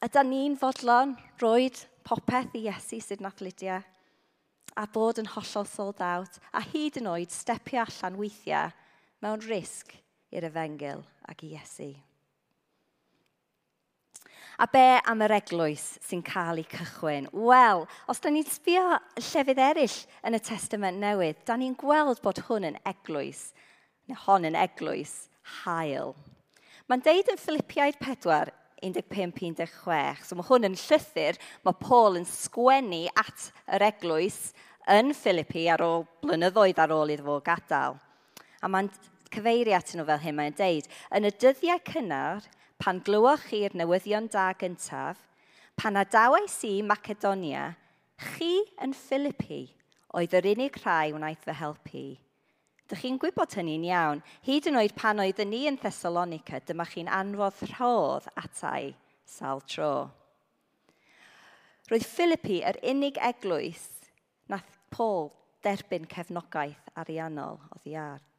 Ydy 0.00 0.22
ni'n 0.26 0.58
fodlon 0.60 1.16
roed 1.42 1.80
popeth 2.06 2.54
i 2.56 2.66
Iesu 2.68 3.00
sydd 3.04 3.24
nath 3.24 3.42
Lydia 3.44 3.80
a 4.80 4.86
bod 4.86 5.18
yn 5.20 5.28
hollol 5.34 5.66
sold 5.68 6.00
out 6.04 6.38
a 6.56 6.62
hyd 6.70 7.00
yn 7.00 7.10
oed 7.10 7.34
stepio 7.34 7.82
allan 7.84 8.18
weithiau 8.20 8.70
mewn 9.20 9.42
risg 9.48 9.92
i'r 10.32 10.46
efengil 10.48 11.02
ac 11.28 11.44
i 11.44 11.54
Iesu. 11.56 11.90
A 14.60 14.66
be 14.68 15.00
am 15.08 15.22
yr 15.24 15.32
eglwys 15.32 15.84
sy'n 16.04 16.20
cael 16.20 16.58
ei 16.60 16.66
cychwyn? 16.68 17.30
Wel, 17.32 17.86
os 18.12 18.18
da 18.20 18.28
ni'n 18.28 18.44
sbio 18.44 18.82
llefydd 19.16 19.62
eraill 19.64 19.94
yn 20.28 20.36
y 20.36 20.40
Testament 20.44 21.00
Newydd, 21.00 21.38
da 21.48 21.56
ni'n 21.56 21.72
gweld 21.80 22.20
bod 22.20 22.42
hwn 22.44 22.66
yn 22.68 22.76
eglwys, 22.90 23.54
neu 24.04 24.20
hon 24.26 24.44
yn 24.50 24.58
eglwys, 24.60 25.14
hael. 25.62 26.12
Mae'n 26.92 27.06
deud 27.08 27.32
yn 27.32 27.40
Philippiaid 27.40 27.96
4, 28.04 28.52
15-16, 28.84 30.28
so 30.28 30.36
mae 30.36 30.50
hwn 30.50 30.68
yn 30.68 30.76
llythyr, 30.82 31.40
mae 31.64 31.80
Paul 31.80 32.20
yn 32.20 32.28
sgwennu 32.28 33.06
at 33.16 33.48
yr 33.64 33.88
eglwys 33.88 34.52
yn 34.92 35.16
Philippi 35.16 35.70
ar 35.72 35.88
ôl 35.88 36.04
blynyddoedd 36.20 36.84
ar 36.84 36.96
ôl 37.00 37.16
iddo 37.16 37.30
fo 37.32 37.40
gadael. 37.48 37.96
A 38.60 38.68
mae'n 38.68 38.92
cyfeirio 39.32 39.80
atyn 39.80 40.02
nhw 40.02 40.10
fel 40.12 40.24
hyn, 40.28 40.36
mae'n 40.36 40.60
deud, 40.60 40.96
yn 41.16 41.32
y 41.32 41.36
dyddiau 41.40 41.86
cynnar– 41.88 42.44
pan 42.80 43.02
glywach 43.04 43.44
chi'r 43.50 43.76
newyddion 43.76 44.30
da 44.32 44.50
gyntaf, 44.56 45.20
pan 45.76 46.00
adawais 46.00 46.56
i 46.64 46.80
Macedonia, 46.82 47.74
chi 48.20 48.54
yn 48.80 48.94
Philippi 48.96 49.62
oedd 50.16 50.34
yr 50.38 50.48
unig 50.54 50.78
rhai 50.80 51.12
wnaeth 51.12 51.44
fy 51.44 51.56
helpu. 51.58 52.04
Dych 52.90 53.04
chi'n 53.04 53.18
gwybod 53.22 53.52
hynny'n 53.54 53.84
iawn, 53.86 54.22
hyd 54.46 54.70
yn 54.70 54.80
oed 54.80 54.96
pan 54.98 55.20
oeddwn 55.22 55.52
ni 55.52 55.66
yn 55.70 55.78
Thessalonica, 55.78 56.58
dyma 56.66 56.88
chi'n 56.88 57.10
anfodd 57.20 57.60
rhodd 57.74 58.26
atai 58.40 58.94
sal 59.28 59.62
tro. 59.68 59.92
Roedd 61.90 62.06
Philippi 62.06 62.62
yr 62.66 62.80
unig 62.86 63.20
eglwys 63.28 63.86
nath 64.50 64.72
Paul 64.90 65.30
derbyn 65.62 66.08
cefnogaeth 66.10 66.90
ariannol 66.98 67.60
o 67.60 67.78
ddiar. 67.84 68.29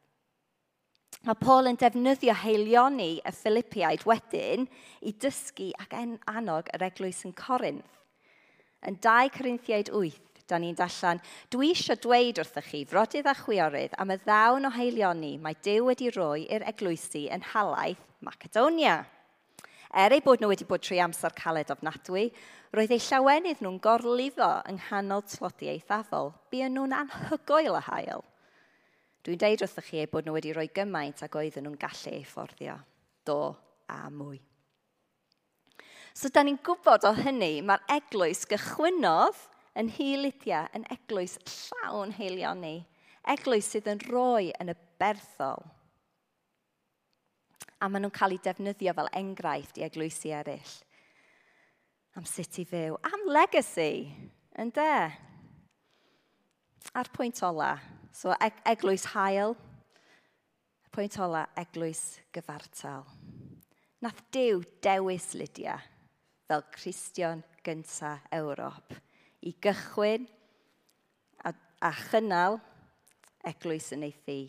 Mae 1.22 1.38
Paul 1.38 1.68
yn 1.70 1.78
defnyddio 1.78 2.34
heilioni 2.34 3.20
y 3.22 3.32
Philippiaid 3.38 4.08
wedyn 4.10 4.64
i 5.06 5.12
dysgu 5.22 5.68
ac 5.84 5.92
annog 5.94 6.72
yr 6.74 6.86
eglwys 6.88 7.20
yn 7.28 7.36
Corinth. 7.38 8.00
Yn 8.90 8.98
2 9.06 9.30
Corinthiaid 9.36 9.92
8, 9.94 10.42
da 10.50 10.58
ni'n 10.58 10.80
dallan, 10.80 11.22
dwi 11.54 11.70
eisiau 11.76 12.00
dweud 12.02 12.42
wrthych 12.42 12.72
chi, 12.72 12.82
frodydd 12.90 13.30
a 13.30 13.36
chwiorydd, 13.38 13.94
am 14.02 14.16
y 14.16 14.18
ddawn 14.24 14.66
o 14.66 14.74
heilioni 14.74 15.36
mae 15.44 15.60
Dyw 15.62 15.92
wedi 15.92 16.10
roi 16.16 16.48
i'r 16.48 16.66
eglwysi 16.74 17.28
yn 17.38 17.46
halaeth 17.52 18.02
Macedonia. 18.26 18.98
Er 19.94 20.18
eu 20.18 20.26
bod 20.26 20.42
nhw 20.42 20.50
wedi 20.50 20.66
bod 20.66 20.82
trwy 20.82 21.04
amser 21.06 21.38
caled 21.38 21.70
ofnadwy, 21.70 22.32
roedd 22.74 22.98
eu 22.98 23.02
llawenydd 23.12 23.62
nhw'n 23.62 23.78
gorlifo 23.86 24.50
yng 24.66 24.82
nghanol 24.82 25.22
tlodi 25.30 25.70
eithafol. 25.76 26.34
Bu 26.50 26.66
nhw'n 26.66 26.98
anhygoel 27.04 27.78
a 27.78 27.86
hael. 27.92 28.26
Dwi'n 29.22 29.42
deud 29.42 29.62
wrthych 29.62 29.90
chi 29.92 30.06
bod 30.10 30.26
nhw 30.26 30.34
wedi 30.38 30.54
rhoi 30.56 30.70
gymaint 30.74 31.22
ac 31.26 31.36
oedden 31.38 31.68
nhw'n 31.68 31.82
gallu 31.82 32.14
efforddio. 32.18 32.78
Do 33.26 33.54
a 33.92 34.08
mwy. 34.10 34.40
So, 36.14 36.30
da 36.34 36.44
ni'n 36.44 36.60
gwybod 36.66 37.06
o 37.08 37.14
hynny, 37.16 37.62
mae'r 37.64 37.86
eglwys 37.96 38.44
gychwynodd 38.50 39.38
yn 39.80 39.92
hi 39.96 40.16
yn 40.18 40.88
eglwys 40.92 41.38
llawn 41.46 42.12
heilion 42.18 42.60
ni. 42.60 42.82
Eglwys 43.30 43.70
sydd 43.70 43.88
yn 43.92 44.02
roi 44.10 44.50
yn 44.60 44.74
y 44.74 44.76
berthol. 45.00 45.64
A 47.82 47.88
maen 47.90 48.04
nhw'n 48.06 48.14
cael 48.14 48.36
eu 48.36 48.42
defnyddio 48.44 48.94
fel 48.98 49.10
enghraifft 49.18 49.78
i 49.78 49.86
eglwysi 49.86 50.34
eraill. 50.34 50.74
Am 52.18 52.26
sut 52.28 52.60
i 52.60 52.66
fyw, 52.68 52.98
am 53.08 53.30
legacy, 53.32 54.10
ynde? 54.60 54.92
A'r 56.92 57.10
pwynt 57.16 57.40
ola, 57.48 57.78
So 58.12 58.34
eg 58.44 58.58
eglwys 58.68 59.06
hael, 59.14 59.56
pwynt 60.92 61.16
ola, 61.24 61.46
eglwys 61.60 62.20
gyfartal. 62.36 63.06
Nath 64.04 64.20
Dyw 64.34 64.64
dewis 64.84 65.32
Lydia 65.38 65.78
fel 66.50 66.66
Cristion 66.74 67.44
gynta 67.64 68.18
Ewrop 68.36 68.98
i 69.48 69.54
gychwyn 69.64 70.26
a, 71.48 71.54
a 71.54 71.92
chynnal 72.10 72.60
eglwys 73.48 73.92
yn 73.96 74.04
ei 74.10 74.16
thi. 74.26 74.42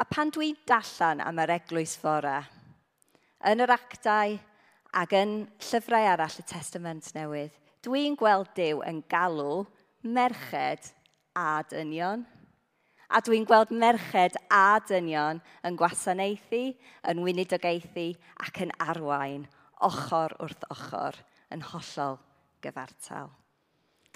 A 0.00 0.06
pan 0.08 0.32
dwi'n 0.32 0.56
dallan 0.66 1.20
am 1.20 1.42
yr 1.42 1.52
eglwys 1.58 1.98
fora, 2.00 2.38
yn 3.44 3.60
yr 3.60 3.74
actau 3.74 4.38
ac 5.02 5.14
yn 5.18 5.36
llyfrau 5.68 6.08
arall 6.14 6.40
y 6.40 6.46
Testament 6.48 7.12
Newydd, 7.12 7.52
dwi'n 7.84 8.16
gweld 8.16 8.54
Dyw 8.56 8.80
yn 8.88 9.04
galw 9.12 9.66
merched 10.02 10.94
a 11.38 11.62
dynion. 11.68 12.24
A 13.12 13.20
dwi'n 13.20 13.44
gweld 13.44 13.72
merched 13.76 14.38
a 14.48 14.80
dynion 14.88 15.42
yn 15.66 15.76
gwasanaethu, 15.76 16.62
yn 17.10 17.22
wynidogaethu 17.24 18.12
ac 18.40 18.62
yn 18.64 18.72
arwain, 18.80 19.46
ochr 19.84 20.32
wrth 20.40 20.64
ochr 20.72 21.18
yn 21.52 21.64
hollol 21.72 22.18
gyfartal. 22.64 23.32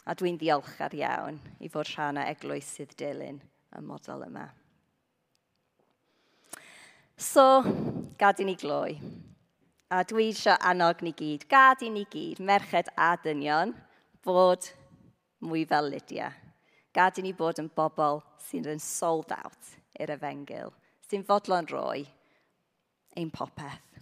A 0.06 0.14
dwi'n 0.14 0.38
ddiolchgar 0.40 0.94
iawn 0.96 1.40
i 1.60 1.68
fod 1.72 1.90
rhan 1.90 2.20
o 2.22 2.24
eglwysydd 2.30 2.94
dilyn 2.96 3.42
y 3.76 3.82
model 3.84 4.24
yma. 4.28 4.46
So, 7.16 7.62
gad 8.20 8.40
i 8.40 8.46
ni 8.48 8.56
gloi. 8.60 8.96
A 9.90 10.02
dwi 10.04 10.30
eisiau 10.30 10.56
annog 10.68 11.02
ni 11.04 11.12
gyd, 11.16 11.46
gad 11.50 11.84
i 11.84 11.90
ni 11.92 12.04
gyd, 12.10 12.40
merched 12.44 12.90
a 12.96 13.14
dynion, 13.22 13.72
bod 14.24 14.72
mwy 15.44 15.64
fel 15.68 15.92
Lydia. 15.92 16.32
Gad 16.96 17.18
i 17.20 17.26
ni 17.26 17.34
bod 17.36 17.58
yn 17.60 17.68
bobl 17.76 18.22
sy'n 18.40 18.70
yn 18.72 18.80
sold 18.80 19.34
out 19.36 19.74
i'r 20.00 20.14
efengil, 20.14 20.70
sy'n 21.04 21.26
fodlon 21.28 21.68
roi 21.68 22.06
ein 23.20 23.32
popeth. 23.32 24.00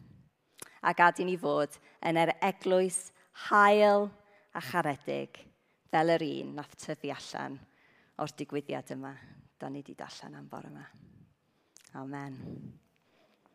A 0.84 0.92
gad 0.94 1.18
i 1.18 1.26
ni 1.26 1.34
fod 1.40 1.74
yn 2.06 2.20
yr 2.20 2.34
eglwys 2.44 3.08
hael 3.48 4.06
a 4.54 4.62
charedig 4.62 5.42
fel 5.90 6.14
yr 6.14 6.26
un 6.28 6.54
nath 6.60 6.78
tyfu 6.84 7.10
allan 7.16 7.58
o'r 8.22 8.36
digwyddiad 8.38 8.94
yma. 8.94 9.14
Da 9.58 9.70
ni 9.70 9.82
wedi 9.82 9.98
darllen 9.98 10.38
am 10.38 10.48
bore 10.50 10.70
yma. 10.70 10.86
Amen. 11.98 12.38